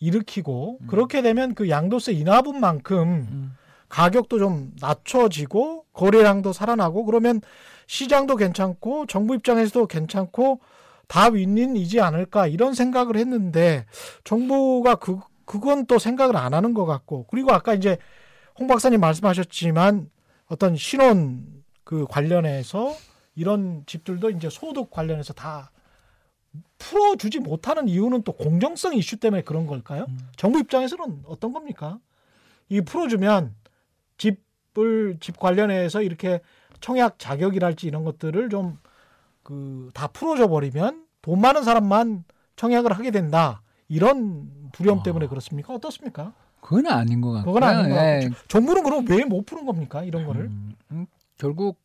[0.00, 0.86] 일으키고 음.
[0.86, 3.56] 그렇게 되면 그 양도세 인하분만큼 음.
[3.88, 7.40] 가격도 좀 낮춰지고 거래량도 살아나고 그러면
[7.86, 10.60] 시장도 괜찮고 정부 입장에서도 괜찮고
[11.12, 13.84] 다 윈윈이지 않을까 이런 생각을 했는데
[14.24, 17.98] 정부가 그 그건 또 생각을 안 하는 것 같고 그리고 아까 이제
[18.58, 20.08] 홍 박사님 말씀하셨지만
[20.46, 21.44] 어떤 신혼
[21.84, 22.94] 그 관련해서
[23.34, 25.70] 이런 집들도 이제 소득 관련해서 다
[26.78, 30.06] 풀어주지 못하는 이유는 또 공정성 이슈 때문에 그런 걸까요?
[30.08, 30.18] 음.
[30.36, 31.98] 정부 입장에서는 어떤 겁니까?
[32.70, 33.54] 이 풀어주면
[34.16, 36.40] 집을 집 관련해서 이렇게
[36.80, 38.78] 청약 자격이랄지 이런 것들을 좀
[39.42, 42.24] 그 다 풀어줘 버리면 돈 많은 사람만
[42.56, 45.02] 청약을 하게 된다 이런 두려움 아.
[45.02, 45.74] 때문에 그렇습니까?
[45.74, 46.32] 어떻습니까?
[46.60, 47.54] 그건 아닌 것 같고요.
[47.54, 48.28] 그건 아닌 것 예.
[48.28, 50.04] 같고 정부는 그럼 왜 못 푸는 겁니까?
[50.04, 51.78] 이런 거를 음, 음, 결국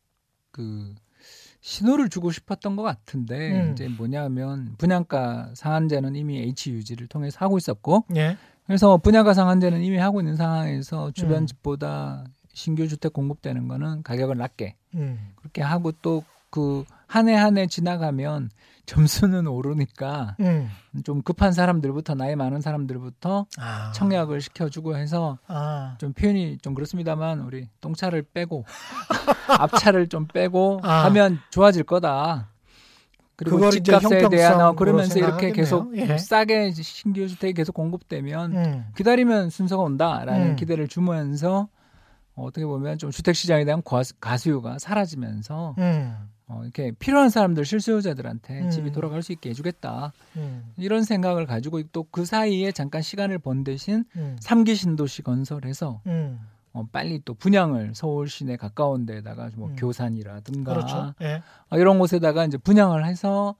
[0.52, 0.94] 그
[1.60, 3.72] 신호를 주고 싶었던 것 같은데 음.
[3.72, 8.36] 이제 뭐냐면 분양가 상한제는 이미 HUG를 통해서 하고 있었고 예,
[8.66, 11.46] 그래서 분양가 상한제는 이미 하고 있는 상황에서 주변 음.
[11.46, 17.66] 집보다 신규 주택 공급되는 거는 가격을 낮게 음, 그렇게 하고 또그 한 해 한 해
[17.66, 18.50] 지나가면
[18.86, 20.70] 점수는 오르니까 음,
[21.04, 27.40] 좀 급한 사람들부터 나이 많은 사람들부터 아, 청약을 시켜주고 해서 아, 좀 표현이 좀 그렇습니다만
[27.40, 28.64] 우리 똥차를 빼고
[29.58, 31.04] 앞차를 좀 빼고 아.
[31.06, 32.50] 하면 좋아질 거다.
[33.36, 35.52] 그리고 집값에 대한 어, 그러면서 이렇게 생각하겠네요.
[35.54, 36.18] 계속 예.
[36.18, 40.56] 싸게 신규 주택이 계속 공급되면 음, 기다리면 순서가 온다라는 음.
[40.56, 41.68] 기대를 주면서
[42.34, 46.16] 어, 어떻게 보면 좀 주택 시장에 대한 과수, 가수요가 사라지면서 음,
[46.48, 48.70] 어, 이렇게 필요한 사람들 실수요자들한테 음.
[48.70, 53.64] 집이 돌아갈 수 있게 해주겠다 음, 이런 생각을 가지고 또 그 사이에 잠깐 시간을 번
[53.64, 56.40] 대신 음, 삼기 신도시 건설해서 음,
[56.72, 59.76] 어, 빨리 또 분양을 서울 시내 가까운 데다가 뭐 음.
[59.76, 61.14] 교산이라든가 그렇죠.
[61.22, 63.54] 예, 어, 이런 곳에다가 이제 분양을 해서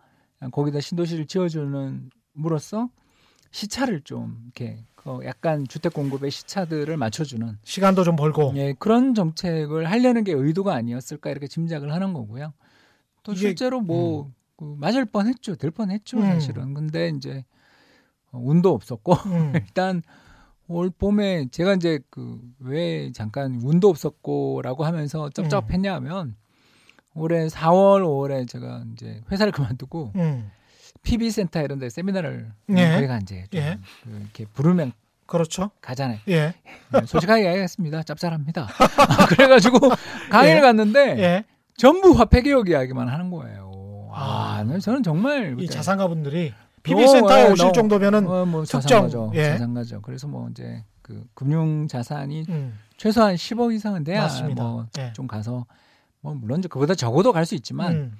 [0.50, 2.88] 거기다 신도시를 지어주는 물로써
[3.50, 9.90] 시차를 좀 이렇게 그 약간 주택 공급의 시차들을 맞춰주는 시간도 좀 벌고 예, 그런 정책을
[9.90, 12.52] 하려는 게 의도가 아니었을까 이렇게 짐작을 하는 거고요.
[13.28, 16.22] 또 이게- 실제로 뭐그 맞을 뻔했죠, 될 뻔했죠 음.
[16.22, 16.72] 사실은.
[16.72, 17.44] 근데 이제
[18.32, 20.02] 어, 운도 없었고 음, 일단
[20.66, 26.36] 올 봄에 제가 이제 그 왜 잠깐 운도 없었고라고 하면서 쩝쩝했냐면
[27.14, 30.50] 올해 4월 5월에 제가 이제 회사를 그만두고 음,
[31.02, 32.92] PB 센터 이런 데 세미나를 예.
[32.96, 33.78] 저희가 이제 좀 예.
[34.04, 34.92] 그 이렇게 부르면
[35.26, 35.70] 그렇죠.
[35.82, 36.18] 가잖아요.
[36.28, 36.54] 예,
[37.06, 38.02] 솔직하게 이야기하겠습니다.
[38.04, 38.66] 짭짤합니다.
[39.28, 39.78] 그래가지고
[40.30, 40.60] 강의를 예.
[40.62, 41.44] 갔는데 예.
[41.78, 44.10] 전부 화폐 개혁 이야기만 하는 거예요.
[44.12, 44.78] 아, 아.
[44.78, 49.32] 저는 정말 이 자산가분들이 너, PB 센터에 예, 오실 너, 정도면은 어, 뭐 특정, 자산가죠.
[49.34, 49.44] 예.
[49.52, 50.02] 자산가죠.
[50.02, 54.62] 그래서 뭐 이제 그 금융 자산이 음, 최소한 10억 이상은 돼야 맞습니다.
[54.62, 55.26] 뭐좀 예.
[55.28, 55.66] 가서
[56.20, 58.12] 뭐 물론 그보다 적어도 갈 수 있지만 음,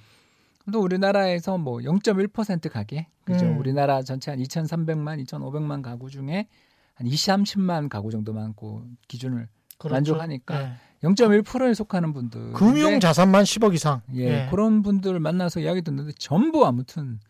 [0.73, 3.47] 또 우리나라에서 뭐 0.1% 가게 그죠?
[3.47, 3.59] 음.
[3.59, 6.47] 우리나라 전체 한 2,300만, 2,500만 가구 중에
[6.95, 9.49] 한 20, 30만 가구 정도만 그 기준을
[9.79, 9.95] 그렇죠.
[9.95, 10.73] 만족하니까 예.
[11.03, 14.03] 0.1%에 속하는 분들 금융 자산만 10억 이상.
[14.15, 17.21] 예, 그런 분들을 만나서 이야기 듣는데 전부 아무튼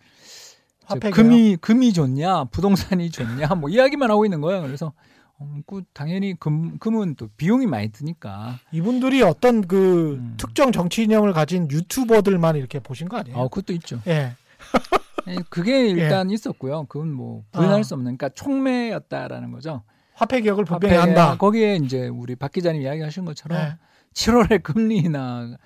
[0.89, 4.63] 저 화폐 금이 금이 좋냐 부동산이 좋냐 뭐 이야기만 하고 있는 거예요.
[4.63, 4.93] 그래서
[5.39, 10.35] 어, 그 당연히 금 금은 또 비용이 많이 드니까 이분들이 어떤 그 음.
[10.39, 13.39] 특정 정치 이념을 가진 유튜버들만 이렇게 보신 거 아니에요?
[13.39, 14.01] 아 그것도 있죠.
[14.07, 14.33] 예.
[15.29, 16.87] 예, 그게 일단 있었고요.
[16.89, 17.83] 그건 뭐 부인할 아.
[17.83, 19.83] 수 없는 그러니까 총매였다라는 거죠.
[20.19, 21.37] 화폐 개혁을 분명히 한다.
[21.37, 23.77] 거기에 이제 우리 박 기자님 이야기하신 것처럼 예.
[24.15, 25.57] 7월에 금리 인하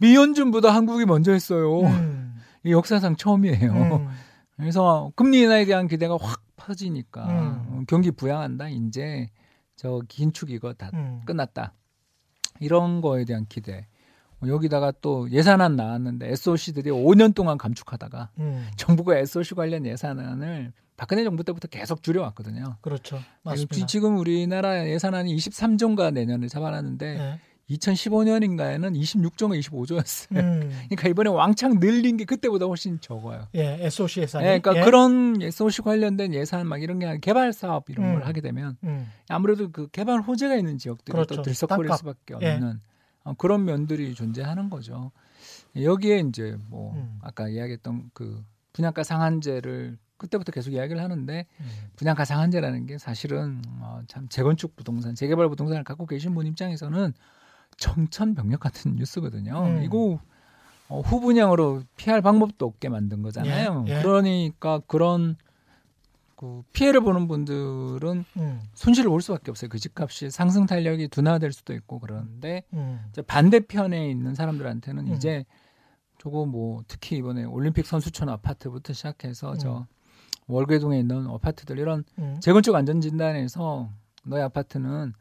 [0.00, 1.82] 미연준보다 한국이 먼저 했어요.
[1.82, 2.34] 음.
[2.64, 3.72] 이 역사상 처음이에요.
[3.72, 4.08] 음.
[4.56, 7.66] 그래서 금리 인하에 대한 기대가 확 퍼지니까 음.
[7.68, 8.70] 어, 경기 부양한다.
[8.70, 9.28] 이제
[9.76, 11.22] 저 긴축 이거 다 음.
[11.24, 11.72] 끝났다.
[12.58, 13.86] 이런 거에 대한 기대.
[14.42, 18.68] 어, 여기다가 또 예산안 나왔는데 SOC들이 5년 동안 감축하다가 음.
[18.76, 22.76] 정부가 SOC 관련 예산안을 박근혜 정부 때부터 계속 줄여왔거든요.
[22.80, 23.20] 그렇죠.
[23.42, 23.86] 맞습니다.
[23.86, 27.40] 지금 우리나라 예산안이 23조인가 내년에 잡아놨는데 네.
[27.70, 30.36] 2015년인가에는 26조가 25조였어요.
[30.36, 30.70] 음.
[30.88, 33.48] 그러니까 이번에 왕창 늘린 게 그때보다 훨씬 적어요.
[33.54, 34.44] 예, SOC 예산이.
[34.44, 34.84] 예, 그러니까 예.
[34.84, 38.14] 그런 소식 관련된 예산 막 이런 게 개발 사업 이런 음.
[38.14, 39.10] 걸 하게 되면 음.
[39.28, 41.36] 아무래도 그 개발 호재가 있는 지역들이 그렇죠.
[41.36, 41.92] 또 들썩거릴.
[41.96, 42.52] 수밖에 예.
[42.54, 42.95] 없는 어,
[43.34, 45.10] 그런 면들이 존재하는 거죠.
[45.74, 47.18] 여기에 이제 뭐 음.
[47.22, 51.66] 아까 이야기했던 그 분양가 상한제를 그때부터 계속 이야기를 하는데 음.
[51.96, 57.12] 분양가 상한제라는 게 사실은 어, 참 재건축 부동산, 재개발 부동산을 갖고 계신 분 입장에서는
[57.76, 59.66] 청천벽력 같은 뉴스거든요.
[59.66, 59.82] 음.
[59.82, 60.18] 이거
[60.88, 63.84] 어, 후분양으로 피할 방법도 없게 만든 거잖아요.
[63.88, 64.02] 예, 예.
[64.02, 65.36] 그러니까 그런
[66.36, 68.60] 그 피해를 보는 분들은 음.
[68.74, 69.68] 손실을 볼 수밖에 없어요.
[69.70, 73.00] 그 집값이 상승 탄력이 둔화될 수도 있고 그런데 음.
[73.10, 75.14] 이제 반대편에 있는 사람들한테는 음.
[75.14, 75.46] 이제
[76.18, 79.86] 저거 뭐 특히 이번에 올림픽 선수촌 아파트부터 시작해서 저
[80.46, 82.38] 월계동에 있는 아파트들 이런 음.
[82.40, 83.90] 재건축 안전 진단에서
[84.24, 85.14] 너희 아파트는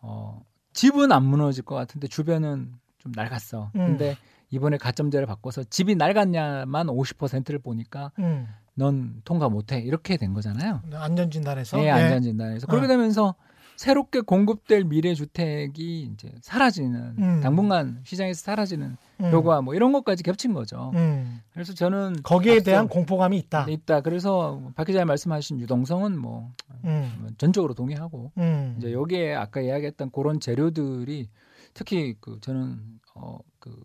[0.00, 0.42] 어
[0.72, 3.70] 집은 안 무너질 것 같은데 주변은 좀 낡았어.
[3.76, 3.86] 음.
[3.86, 4.16] 근데
[4.50, 8.46] 이번에 가점제를 바꿔서 집이 낡았냐만 50%를 보니까 음.
[8.76, 10.82] 넌 통과 못해 이렇게 된 거잖아요.
[10.92, 11.82] 안전진단에서.
[11.82, 12.88] 예, 안전진단에서 그렇게 어.
[12.88, 13.34] 되면서
[13.76, 17.40] 새롭게 공급될 미래 주택이 이제 사라지는 음.
[17.42, 19.30] 당분간 시장에서 사라지는 음.
[19.32, 20.92] 효과 뭐 이런 것까지 겹친 거죠.
[20.94, 21.40] 음.
[21.52, 23.66] 그래서 저는 거기에 대한 공포감이 있다.
[23.68, 24.00] 있다.
[24.00, 26.52] 그래서 박 기자님 말씀하신 유동성은 뭐
[26.84, 27.28] 음.
[27.38, 28.76] 전적으로 동의하고 음.
[28.78, 31.28] 이제 여기에 아까 이야기했던 그런 재료들이
[31.74, 32.78] 특히 그 저는
[33.14, 33.78] 어그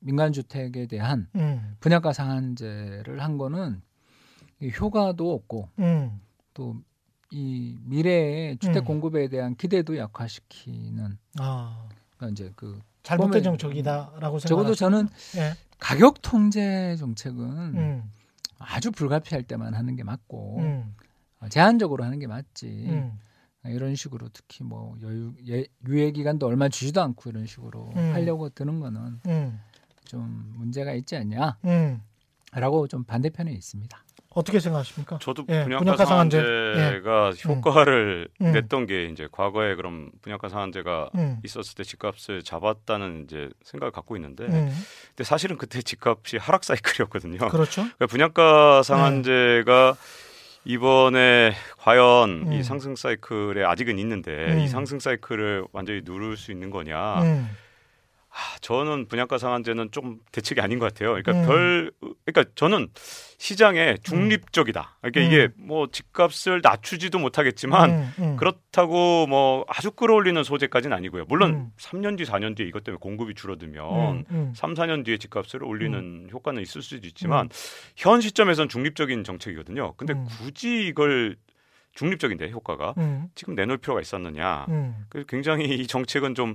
[0.00, 1.76] 민간 주택에 대한 음.
[1.80, 3.89] 분양가 상한제를 한 거는 이
[4.68, 6.20] 효과도 없고 음.
[6.54, 8.84] 또이 미래의 주택 음.
[8.84, 11.88] 공급에 대한 기대도 약화시키는 아.
[12.16, 14.74] 그러니까 이제 그 잘못된 정책이다라고 적어도 생각하시죠?
[14.74, 15.54] 저는 예.
[15.78, 18.12] 가격 통제 정책은 음.
[18.58, 20.94] 아주 불가피할 때만 하는 게 맞고 음.
[21.40, 23.18] 어, 제한적으로 하는 게 맞지 음.
[23.64, 28.12] 이런 식으로 특히 뭐 여유 예, 유예 기간도 얼마 주지도 않고 이런 식으로 음.
[28.12, 29.60] 하려고 드는 거는 음.
[30.04, 31.58] 좀 문제가 있지 않냐
[32.52, 32.88] 라고 음.
[32.88, 34.04] 좀 반대편에 있습니다.
[34.30, 35.18] 어떻게 생각하십니까?
[35.20, 36.40] 저도 예, 분양가, 분양가 상한제.
[36.40, 38.52] 상한제가 효과를 음.
[38.52, 41.38] 냈던 게 이제 과거에 그럼 분양가 상한제가 음.
[41.44, 44.72] 있었을 때 집값을 잡았다는 이제 생각을 갖고 있는데 음.
[45.08, 47.48] 근데 사실은 그때 집값이 하락 사이클이었거든요.
[47.48, 47.82] 그렇죠.
[47.82, 49.96] 그러니까 분양가 상한제가
[50.64, 52.52] 이번에 과연 음.
[52.52, 54.60] 이 상승 사이클에 아직은 있는데 음.
[54.60, 57.22] 이 상승 사이클을 완전히 누를 수 있는 거냐?
[57.22, 57.50] 음.
[58.32, 61.10] 아, 저는 분양가 상한제는 좀 대책이 아닌 것 같아요.
[61.10, 61.46] 그러니까 음.
[61.46, 61.92] 별,
[62.24, 62.88] 그러니까 저는
[63.38, 64.98] 시장에 중립적이다.
[65.00, 65.26] 그러니까 음.
[65.26, 68.14] 이게 뭐 집값을 낮추지도 못하겠지만 음.
[68.20, 68.36] 음.
[68.36, 71.24] 그렇다고 뭐 아주 끌어올리는 소재까지는 아니고요.
[71.28, 71.72] 물론 음.
[71.76, 74.24] 3년 뒤, 4년 뒤에 이것 때문에 공급이 줄어들면 음.
[74.30, 74.52] 음.
[74.54, 77.48] 3, 4년 뒤에 집값을 올리는 효과는 있을 수도 있지만
[77.96, 79.94] 현 시점에선 중립적인 정책이거든요.
[79.96, 80.26] 근데 음.
[80.38, 81.36] 굳이 이걸
[81.94, 83.28] 중립적인데 효과가 음.
[83.34, 84.66] 지금 내놓을 필요가 있었느냐?
[84.68, 85.04] 음.
[85.08, 86.54] 그래서 굉장히 이 정책은 좀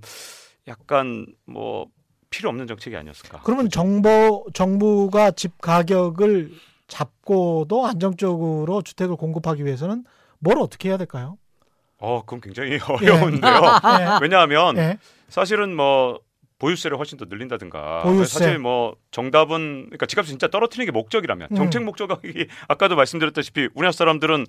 [0.68, 1.88] 약간 뭐
[2.30, 3.42] 필요 없는 정책이 아니었을까?
[3.44, 6.52] 그러면 정보 정부가 집 가격을
[6.88, 10.04] 잡고도 안정적으로 주택을 공급하기 위해서는
[10.40, 11.38] 뭘 어떻게 해야 될까요?
[11.98, 13.62] 어, 그럼 굉장히 어려운데요.
[14.00, 14.20] 예.
[14.22, 14.98] 왜냐하면 예.
[15.30, 16.20] 사실은 뭐
[16.58, 18.40] 보유세를 훨씬 더 늘린다든가 보유세.
[18.40, 21.56] 사실 뭐 정답은 그러니까 집값을 진짜 떨어뜨리는 게 목적이라면 음.
[21.56, 24.46] 정책 목적이 아까도 말씀드렸다시피 우리나라 사람들은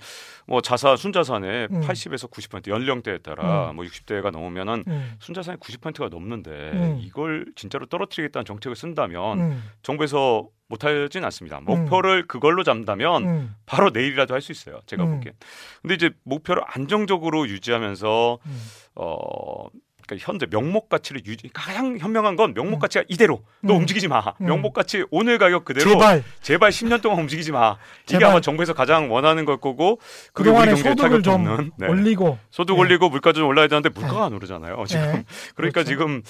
[0.47, 1.81] 뭐 자산 순자산의 음.
[1.81, 3.77] 80에서 90% 연령대에 따라 음.
[3.77, 5.17] 뭐 60대가 넘으면은 음.
[5.19, 6.99] 순자산이 90%가 넘는데 음.
[7.03, 9.63] 이걸 진짜로 떨어뜨리겠다는 정책을 쓴다면 음.
[9.83, 11.61] 정부에서 못하진 않습니다.
[11.61, 13.55] 목표를 그걸로 잡는다면 음.
[13.67, 14.81] 바로 내일이라도 할 수 있어요.
[14.87, 15.15] 제가 음.
[15.17, 15.35] 보기엔.
[15.83, 18.63] 근데 이제 목표를 안정적으로 유지하면서 음.
[18.97, 19.67] 어
[20.07, 23.81] 그러니까 현재 명목 가치를 유지 가장 현명한 건 명목 가치가 이대로 너 음.
[23.81, 24.21] 움직이지 마.
[24.41, 24.47] 음.
[24.47, 27.77] 명목 가치 오늘 가격 그대로 제발 제발 10년 동안 움직이지 마.
[28.05, 28.31] 이게 제발.
[28.31, 29.99] 아마 정부에서 가장 원하는 걸 거고
[30.33, 31.89] 그게 우리 경제에 소득을 타격 좀 네.
[31.89, 32.81] 올리고 소득 네.
[32.81, 34.85] 올리고 물가도 좀 올라야 되는데 물가가 안 오르잖아요.
[34.87, 35.25] 지금 네.
[35.57, 35.89] 그러니까 그렇죠.
[35.89, 36.23] 지금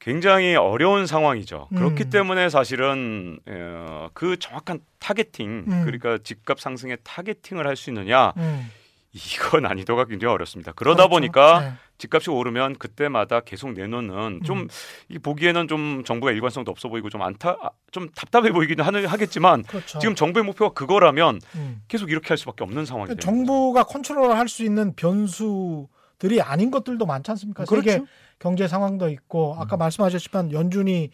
[0.00, 1.68] 굉장히 어려운 상황이죠.
[1.72, 1.76] 음.
[1.76, 5.82] 그렇기 때문에 사실은 어, 그 정확한 targeting 음.
[5.84, 8.70] 그러니까 집값 상승의 targeting을 할 수 있느냐 음.
[9.14, 10.72] 이거 난이도가 굉장히 어렵습니다.
[10.72, 11.08] 그러다 그렇죠.
[11.10, 11.72] 보니까 네.
[11.98, 14.68] 집값이 오르면 그때마다 계속 내놓는 좀 음.
[15.08, 20.00] 이 보기에는 좀 정부가 일관성도 없어 보이고 좀 안타 아, 좀 답답해 보이기는 하겠지만 그렇죠.
[20.00, 21.82] 지금 정부의 목표가 그거라면 음.
[21.86, 23.46] 계속 이렇게 할 수밖에 없는 상황이 그러니까 됩니다.
[23.46, 27.64] 정부가 컨트롤할 수 있는 변수들이 아닌 것들도 많지 않습니까?
[27.66, 28.06] 세계 그렇죠.
[28.40, 29.60] 경제 상황도 있고 음.
[29.60, 31.10] 아까 말씀하셨지만 연준이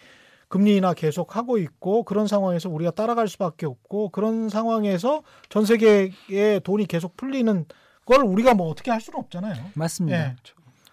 [0.48, 6.86] 금리나 계속 하고 있고 그런 상황에서 우리가 따라갈 수밖에 없고 그런 상황에서 전 세계에 돈이
[6.86, 7.66] 계속 풀리는
[8.11, 9.70] 걸 우리가 뭐 어떻게 할 수는 없잖아요.
[9.74, 10.18] 맞습니다.
[10.18, 10.36] 예.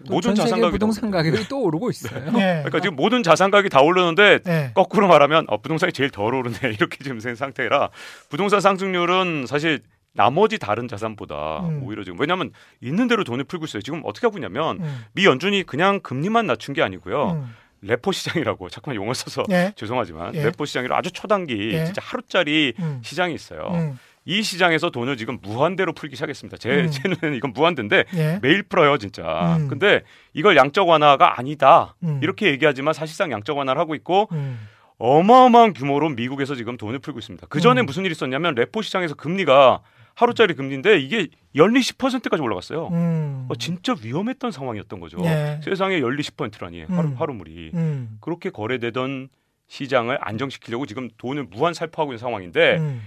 [0.06, 1.10] 또 모든 자산 가격이 부동산.
[1.10, 2.26] 가격이 또 오르고 있어요.
[2.36, 2.62] 예.
[2.64, 4.72] 그러니까 지금 모든 자산 가격이 다 오르는데 예.
[4.76, 7.90] 거꾸로 말하면 어, 부동산이 제일 덜 오르네 이렇게 지금 생 상태라
[8.30, 9.82] 부동산 상승률은 사실
[10.14, 11.84] 나머지 다른 자산보다 음.
[11.84, 12.52] 오히려 지금 왜냐하면
[12.82, 13.82] 있는 대로 돈을 풀고 있어요.
[13.82, 15.06] 지금 어떻게 하고 있냐면 음.
[15.14, 17.32] 미 연준이 그냥 금리만 낮춘 게 아니고요.
[17.32, 17.56] 음.
[17.82, 19.74] 레포 시장이라고 잠깐만 용어 써서 예.
[19.76, 20.44] 죄송하지만 예.
[20.46, 21.86] 레포 시장이라 아주 초단기 예.
[21.86, 23.00] 진짜 하루짜리 음.
[23.04, 23.96] 시장이 있어요.
[24.28, 24.30] 음.
[24.30, 26.58] 이 시장에서 돈을 지금 무한대로 풀기 시작했습니다.
[26.58, 26.92] 제, 음.
[26.92, 28.40] 제 눈에는 이건 무한대인데 예.
[28.42, 29.58] 매일 풀어요 진짜.
[29.58, 29.68] 음.
[29.68, 30.02] 근데
[30.34, 32.20] 이걸 양적 완화가 아니다 음.
[32.22, 34.68] 이렇게 얘기하지만 사실상 양적 완화를 하고 있고 음.
[35.00, 37.48] 어마어마한 규모로 미국에서 지금 돈을 풀고 있습니다.
[37.50, 37.86] 그 전에 음.
[37.86, 39.82] 무슨 일이 있었냐면 레포 시장에서 금리가
[40.16, 42.88] 하루짜리 금리인데 이게 연리 10%까지 올라갔어요.
[42.88, 43.46] 음.
[43.50, 45.20] 어, 진짜 위험했던 상황이었던 거죠.
[45.24, 45.60] 예.
[45.64, 47.16] 세상에 연리 10%라니 하루 음.
[47.16, 48.18] 하루물이 음.
[48.20, 49.30] 그렇게 거래되던
[49.68, 53.02] 시장을 안정시키려고 지금 돈을 무한 살포하고 있는 상황인데 음.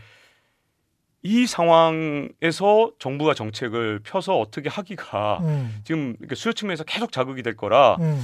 [1.22, 5.80] 이 상황에서 정부가 정책을 펴서 어떻게 하기가 음.
[5.84, 8.22] 지금 이렇게 수요 측면에서 계속 자극이 될 거라 음.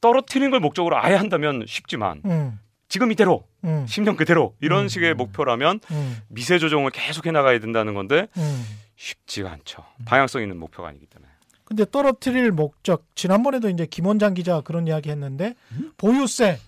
[0.00, 2.58] 떨어뜨리는 걸 목적으로 아예 한다면 쉽지만 음.
[2.88, 3.86] 지금 이대로 음.
[3.88, 4.88] 10년 그대로 이런 음.
[4.88, 6.16] 식의 목표라면 음.
[6.28, 8.64] 미세 조정을 계속 해 나가야 된다는 건데 음.
[8.96, 9.84] 쉽지가 않죠.
[10.04, 11.30] 방향성 있는 목표가 아니기 때문에.
[11.64, 15.54] 근데 떨어뜨릴 목적 지난번에도 이제 김원장 기자 그런 이야기 했는데
[15.96, 16.58] 보유세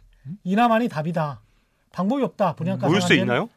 [0.43, 1.41] 인하만이 답이다.
[1.93, 2.55] 방법이 없다.
[2.55, 3.23] 분양가 보유세 상한제는.
[3.23, 3.49] 있나요?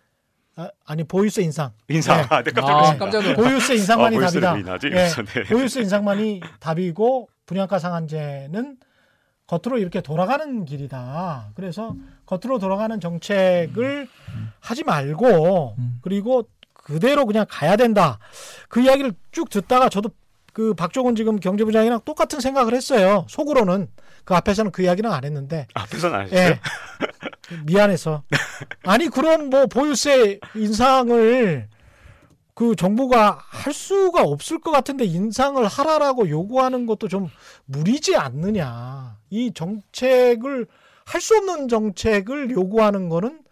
[0.60, 1.72] 아, 아니 보유세 인상.
[1.88, 2.18] 인상.
[2.18, 2.28] 네.
[2.30, 3.05] 아, 네, 깜짝 아, 놀랐습니다.
[3.05, 4.57] 깜짝 놀랐 보유세 인상만이 아, 답이다.
[4.57, 5.43] 이러면서, 네.
[5.43, 8.78] 보유세 인상만이 답이고 분양가 상한제는
[9.47, 11.51] 겉으로 이렇게 돌아가는 길이다.
[11.55, 11.95] 그래서
[12.26, 14.07] 겉으로 돌아가는 정책을
[14.60, 15.99] 하지 말고 음.
[16.01, 16.43] 그리고
[16.74, 18.20] 그대로 그냥 가야 된다.
[18.68, 20.10] 그 이야기를 쭉 듣다가 저도
[20.60, 23.26] 그 박종훈 지금 경제부장이랑 똑같은 생각을 했어요.
[23.30, 23.88] 속으로는
[24.26, 26.49] 그 앞에서는 그 이야기는 안 했는데 앞에서는 안 하셨어요?
[26.49, 26.60] 예.
[27.66, 28.24] 미안해서.
[28.84, 31.70] 아니, 그럼 뭐 보유세 인상을
[32.55, 37.30] 그 정부가 할 수가 없을 것 같은데 인상을 하라라고 요구하는 것도 좀
[37.64, 39.16] 무리지 않느냐.
[39.30, 40.68] 이 정책을
[41.05, 43.43] 할 수 없는 정책을 요구하는 거는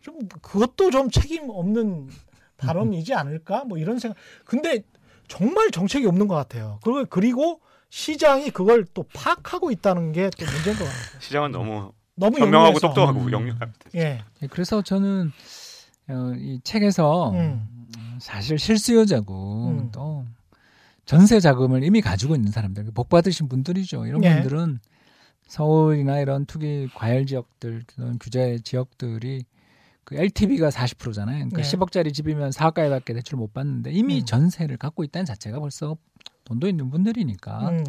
[0.00, 2.08] 좀 그것도 좀 책임 없는
[2.56, 3.62] 발언이지 않을까?
[3.64, 4.16] 뭐 이런 생각.
[4.44, 4.82] 근데
[5.28, 6.80] 정말 정책이 없는 것 같아요.
[6.82, 7.60] 그리고 그리고
[7.90, 11.20] 시장이 그걸 또 파악하고 있다는 게 또 문제인 것 같아요.
[11.20, 12.78] 시장은 너무 너무 현명하고.
[12.80, 13.32] 똑똑하고 음.
[13.32, 13.68] 영리합니다.
[13.94, 14.22] 예.
[14.42, 15.30] 예, 그래서 저는
[16.08, 17.68] 어, 이 책에서 음.
[18.20, 19.88] 사실 실수요자고 음.
[19.92, 20.24] 또
[21.04, 24.06] 전세 자금을 이미 가지고 있는 사람들, 복 받으신 분들이죠.
[24.06, 24.34] 이런 예.
[24.34, 24.80] 분들은
[25.46, 29.44] 서울이나 이런 투기 과열 지역들, 그런 규제 지역들이
[30.08, 31.36] 그 LTV가 40%잖아요.
[31.36, 31.62] 그러니까 예.
[31.62, 34.24] 10억짜리 집이면 4억가에밖에 대출 못 받는데 이미 음.
[34.24, 35.98] 전세를 갖고 있다는 자체가 벌써
[36.44, 37.84] 돈도 있는 분들이니까 음.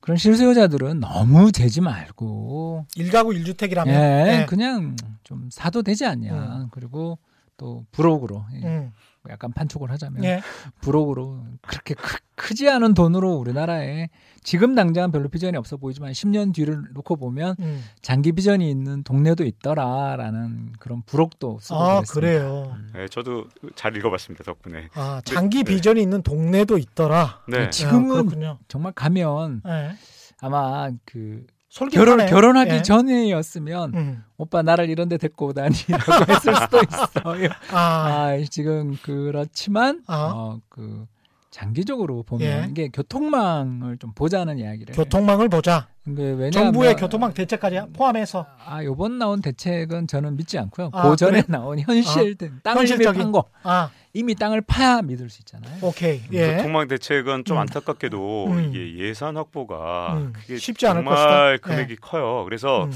[0.00, 4.46] 그런 실수요자들은 너무 재지 말고 일가구 일주택이라면 예, 예.
[4.46, 6.68] 그냥 좀 사도 되지 않냐.
[6.70, 7.18] 그리고
[7.58, 8.92] 또 부록으로 예, 음.
[9.28, 10.40] 약간 판촉을 하자면 예.
[10.80, 11.94] 부록으로 그렇게
[12.36, 14.08] 크, 지 않은 돈으로 우리나라에
[14.42, 17.84] 지금 당장은 별로 비전이 없어 보이지만 10년 뒤를 놓고 보면 음.
[18.00, 22.12] 장기 비전이 있는 동네도 있더라라는 그런 부록도 쓰고 아 그랬습니다.
[22.14, 22.76] 그래요.
[22.94, 23.44] 네, 저도
[23.74, 24.88] 잘 읽어봤습니다 덕분에.
[24.94, 25.74] 아 장기 네.
[25.74, 27.42] 비전이 있는 동네도 있더라.
[27.46, 28.58] 네, 지- 지금은 아, 그렇군요.
[28.68, 29.92] 정말 가면 예.
[30.40, 32.16] 아마 그 솔깃하네요.
[32.16, 32.82] 결혼 결혼하기 예.
[32.82, 34.24] 전에였으면 음.
[34.36, 35.72] 오빠 나를 이런 데 데리고 오다니라고
[36.32, 37.48] 했을 수도 있어요.
[37.70, 40.32] 아, 아, 지금 그렇지만 아.
[40.34, 41.06] 어, 그
[41.50, 42.66] 장기적으로 보면 예.
[42.70, 45.88] 이게 교통망을 좀 보자는 이야기를 교통망을 보자.
[46.04, 50.90] 왜냐하면 정부의 교통망 대책까지 포함해서 아 요번 나온 대책은 저는 믿지 않고요.
[50.92, 51.44] 아, 그 전에 그래요?
[51.48, 53.22] 나온 현실 땅을 이미 현실적인.
[53.22, 55.78] 판 거, 아 이미 땅을 파야 믿을 수 있잖아요.
[55.82, 56.56] 오케이 예.
[56.56, 57.60] 교통망 대책은 좀 음.
[57.62, 58.70] 안타깝게도 음.
[58.72, 60.32] 이게 예산 확보가 음.
[60.32, 61.68] 그게 쉽지 않을 정말 것이다.
[61.68, 62.44] 금액이 커요.
[62.44, 62.92] 그래서 음.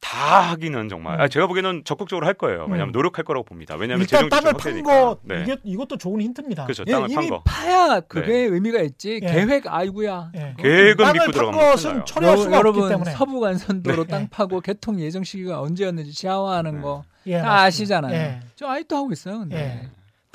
[0.00, 1.20] 다 하기는 정말 음.
[1.20, 2.60] 아, 제가 보기에는 적극적으로 할 거예요.
[2.62, 2.92] 왜냐하면 음.
[2.92, 3.74] 노력할 거라고 봅니다.
[3.74, 5.14] 왜냐하면 일단 재정 땅을 지출 판 확대니까.
[5.14, 5.42] 거 네.
[5.42, 6.64] 이게 이것도 좋은 힌트입니다.
[6.64, 6.84] 그렇죠.
[6.86, 7.42] 예, 땅을 판 이미 거.
[7.44, 9.20] 파야 그게 의미가 있지.
[9.22, 9.26] 예.
[9.26, 10.30] 계획 아이구야.
[10.36, 10.54] 예.
[10.56, 12.04] 계획은 땅을 믿고 판 들어가면 것은.
[12.06, 14.08] 처리할 수가 여러분 없기 때문에 서부간선도로 네.
[14.08, 16.80] 땅 파고 개통 예정 시기가 언제였는지 시야화하는 네.
[16.80, 17.36] 거다 예.
[17.36, 18.14] 아시잖아요.
[18.14, 18.40] 예.
[18.54, 19.40] 저 아직도 하고 있어요.
[19.40, 19.90] 근데.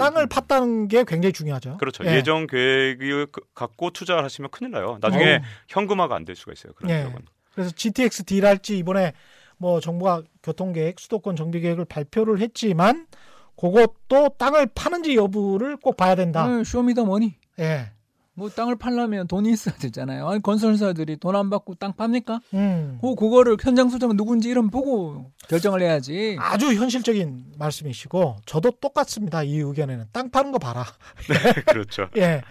[0.05, 0.09] 예.
[0.09, 1.77] 땅을 팠다는 게 굉장히 중요하죠.
[1.77, 2.03] 그렇죠.
[2.05, 2.15] 예.
[2.15, 4.97] 예정 계획을 그- 갖고 투자를 하시면 큰일 나요.
[5.01, 5.41] 나중에 어우.
[5.69, 6.73] 현금화가 안 될 수가 있어요.
[6.73, 7.13] 그런 예.
[7.53, 9.13] 그래서 GTX D랄지 이번에
[9.57, 13.07] 뭐 정부가 교통계획, 수도권 정비계획을 발표를 했지만
[13.55, 16.47] 그것도 땅을 파는지 여부를 꼭 봐야 된다.
[16.47, 17.35] 네, 쇼미더머니.
[17.59, 17.91] 예.
[18.35, 20.27] 뭐 땅을 팔려면 돈이 있어야 되잖아요.
[20.27, 22.41] 아니 건설사들이 돈 안 받고 땅 팝니까?
[22.55, 22.97] 음.
[23.01, 26.35] 어, 그거를 현장 수정은 누군지 이름 보고 결정을 해야지.
[26.39, 29.43] 아주 현실적인 말씀이시고 저도 똑같습니다.
[29.43, 30.83] 이 의견에는 땅 파는 거 봐라.
[31.67, 32.07] 그렇죠.
[32.17, 32.41] 예.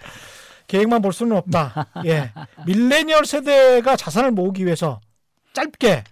[0.68, 1.88] 계획만 볼 수는 없다.
[2.06, 2.30] 예.
[2.66, 5.00] 밀레니얼 세대가 자산을 모으기 위해서
[5.52, 6.04] 짧게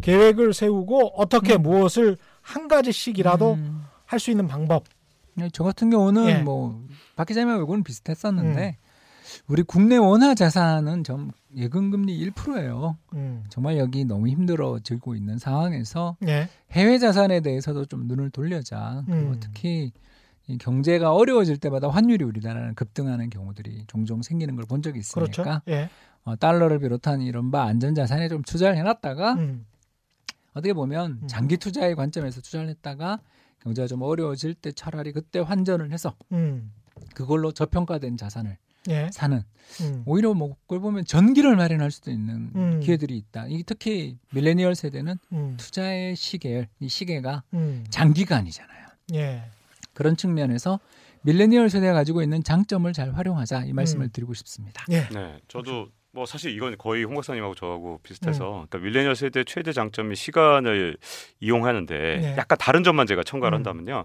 [0.00, 1.62] 계획을 세우고 어떻게 음.
[1.62, 3.84] 무엇을 한 가지씩이라도 음.
[4.04, 4.84] 할수 있는 방법.
[5.34, 6.34] 네, 저 같은 경우는 예.
[6.38, 6.82] 뭐
[7.14, 8.78] 박 기자님 하고 요거는 비슷했었는데
[9.46, 12.96] 우리 국내 원화 자산은 좀 예금 금리 1%예요.
[13.14, 13.44] 음.
[13.48, 16.48] 정말 여기 너무 힘들어지고 있는 상황에서 예.
[16.72, 19.02] 해외 자산에 대해서도 좀 눈을 돌려자.
[19.06, 19.40] 그리고 음.
[19.40, 19.92] 특히
[20.48, 25.60] 이 경제가 어려워질 때마다 환율이 우리나라는 급등하는 경우들이 종종 생기는 걸 본 적이 있으니까 그렇죠.
[25.68, 25.88] 예.
[26.24, 29.66] 어, 달러를 비롯한 이른바 안전자산에 좀 투자를 해놨다가 음.
[30.54, 31.28] 어떻게 보면 음.
[31.28, 33.20] 장기 투자의 관점에서 투자를 했다가
[33.60, 36.72] 경제가 좀 어려워질 때 차라리 그때 환전을 해서 음.
[37.14, 38.56] 그걸로 저평가된 자산을
[38.88, 39.08] 예.
[39.12, 39.42] 사는
[39.80, 40.02] 음.
[40.06, 42.80] 오히려 뭐 그걸 보면 전기를 마련할 수도 있는 음.
[42.80, 43.46] 기회들이 있다.
[43.48, 45.56] 이 특히 밀레니얼 세대는 음.
[45.58, 47.84] 투자의 시계 이 시계가 음.
[47.90, 48.86] 장기간이잖아요.
[49.14, 49.44] 예.
[49.94, 50.80] 그런 측면에서
[51.22, 54.10] 밀레니얼 세대가 가지고 있는 장점을 잘 활용하자 이 말씀을 음.
[54.12, 54.84] 드리고 싶습니다.
[54.90, 55.08] 예.
[55.12, 58.66] 네, 저도 뭐 사실 이건 거의 홍 박사님하고 저하고 비슷해서 음.
[58.66, 60.96] 그러니까 밀레니얼 세대 최대 장점이 시간을
[61.40, 62.34] 이용하는데 네.
[62.36, 63.58] 약간 다른 점만 제가 첨가를 음.
[63.58, 64.04] 한다면요.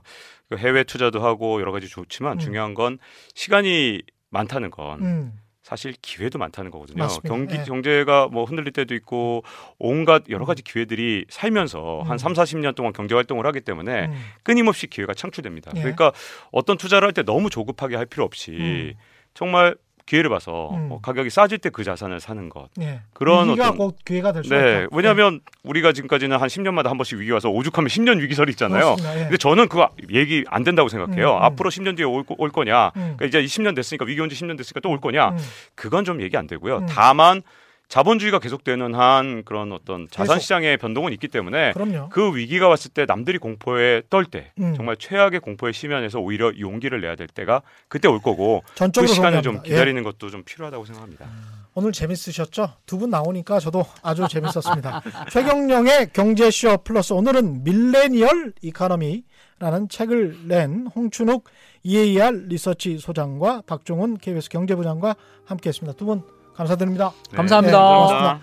[0.50, 2.40] 그 해외 투자도 하고 여러 가지 좋지만 음.
[2.40, 2.98] 중요한 건
[3.36, 5.40] 시간이 많다는 건 음.
[5.64, 7.04] 사실 기회도 많다는 거거든요.
[7.04, 7.28] 맞습니다.
[7.28, 7.64] 경기 예.
[7.64, 9.44] 경제가 뭐 흔들릴 때도 있고
[9.78, 12.10] 온갖 여러 가지 기회들이 살면서 음.
[12.10, 14.14] 한 3, 40년 동안 경제 활동을 하기 때문에 음.
[14.44, 15.72] 끊임없이 기회가 창출됩니다.
[15.76, 15.80] 예.
[15.82, 16.14] 그러니까
[16.54, 18.94] 어떤 투자를 할 때 너무 조급하게 할 필요 없이 음.
[19.34, 19.76] 정말
[20.08, 20.88] 기회를 봐서 음.
[20.88, 22.70] 뭐 가격이 싸질 때 그 자산을 사는 것.
[22.82, 23.02] 예.
[23.14, 24.64] 그런 위기가 어떤- 곧 기회가 될수 있다.
[24.64, 28.96] 네, 왜냐하면 우리가 지금까지는 한 10년마다 한 번씩 위기 와서 오죽하면 10년 위기설이 있잖아요.
[28.96, 29.16] 그렇습니다.
[29.18, 29.24] 예.
[29.24, 31.34] 근데 저는 그거 얘기 안 된다고 생각해요.
[31.34, 31.44] 음, 음.
[31.44, 32.88] 앞으로 10년 뒤에 올, 거- 올 거냐?
[32.96, 33.16] 음.
[33.18, 35.30] 그러니까 이제 20년 됐으니까 위기 온 지 10년 됐으니까 또 올 거냐?
[35.30, 35.38] 음.
[35.76, 36.78] 그건 좀 얘기 안 되고요.
[36.78, 36.86] 음.
[36.90, 37.42] 다만
[37.88, 40.40] 자본주의가 계속되는 한 그런 어떤 자산.
[40.40, 42.10] 시장의 변동은 있기 때문에 그럼요.
[42.10, 44.74] 그 위기가 왔을 때 남들이 공포에 떨때 음.
[44.76, 49.54] 정말 최악의 공포에 심연해서 오히려 용기를 내야 될 때가 그때 올 거고 그 시간을 좀
[49.56, 49.64] 동의합니다.
[49.68, 49.70] 예.
[49.70, 51.28] 기다리는 것도 좀 필요하다고 생각합니다.
[51.76, 52.74] 오늘 재밌으셨죠?
[52.86, 55.04] 두 분 나오니까 저도 아주 재밌었습니다.
[55.32, 61.46] 최경령의 경제쇼 플러스 오늘은 밀레니얼 이카노미라는 책을 낸 홍춘욱
[61.84, 65.16] EAR 리서치 소장과 박종훈 KBS 경제부장과
[65.46, 65.96] 함께했습니다.
[65.98, 66.24] 두분
[66.58, 67.12] 감사드립니다.
[67.32, 67.80] 네, 감사합니다.
[67.80, 68.40] 고맙습니다.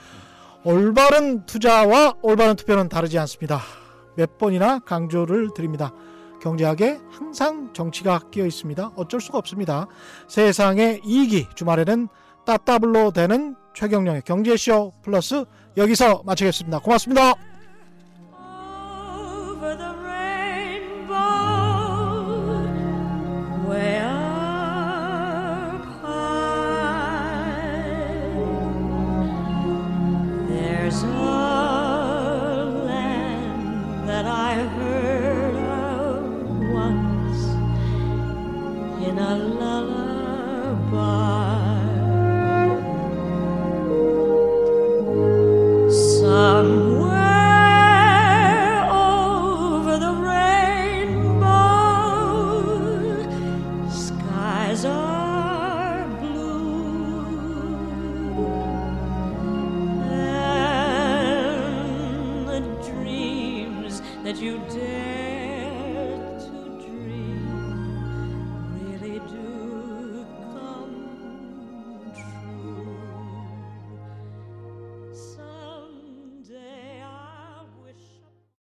[0.65, 3.61] 올바른 투자와 올바른 투표는 다르지 않습니다.
[4.17, 5.93] 몇 번이나 강조를 드립니다.
[6.41, 8.93] 경제학에 항상 정치가 끼어 있습니다.
[8.97, 9.87] 어쩔 수가 없습니다.
[10.29, 12.09] 세상의 이익이 주말에는
[12.47, 15.45] 따따블로 되는 최경령의 경제쇼 플러스
[15.77, 16.79] 여기서 마치겠습니다.
[16.79, 17.35] 고맙습니다.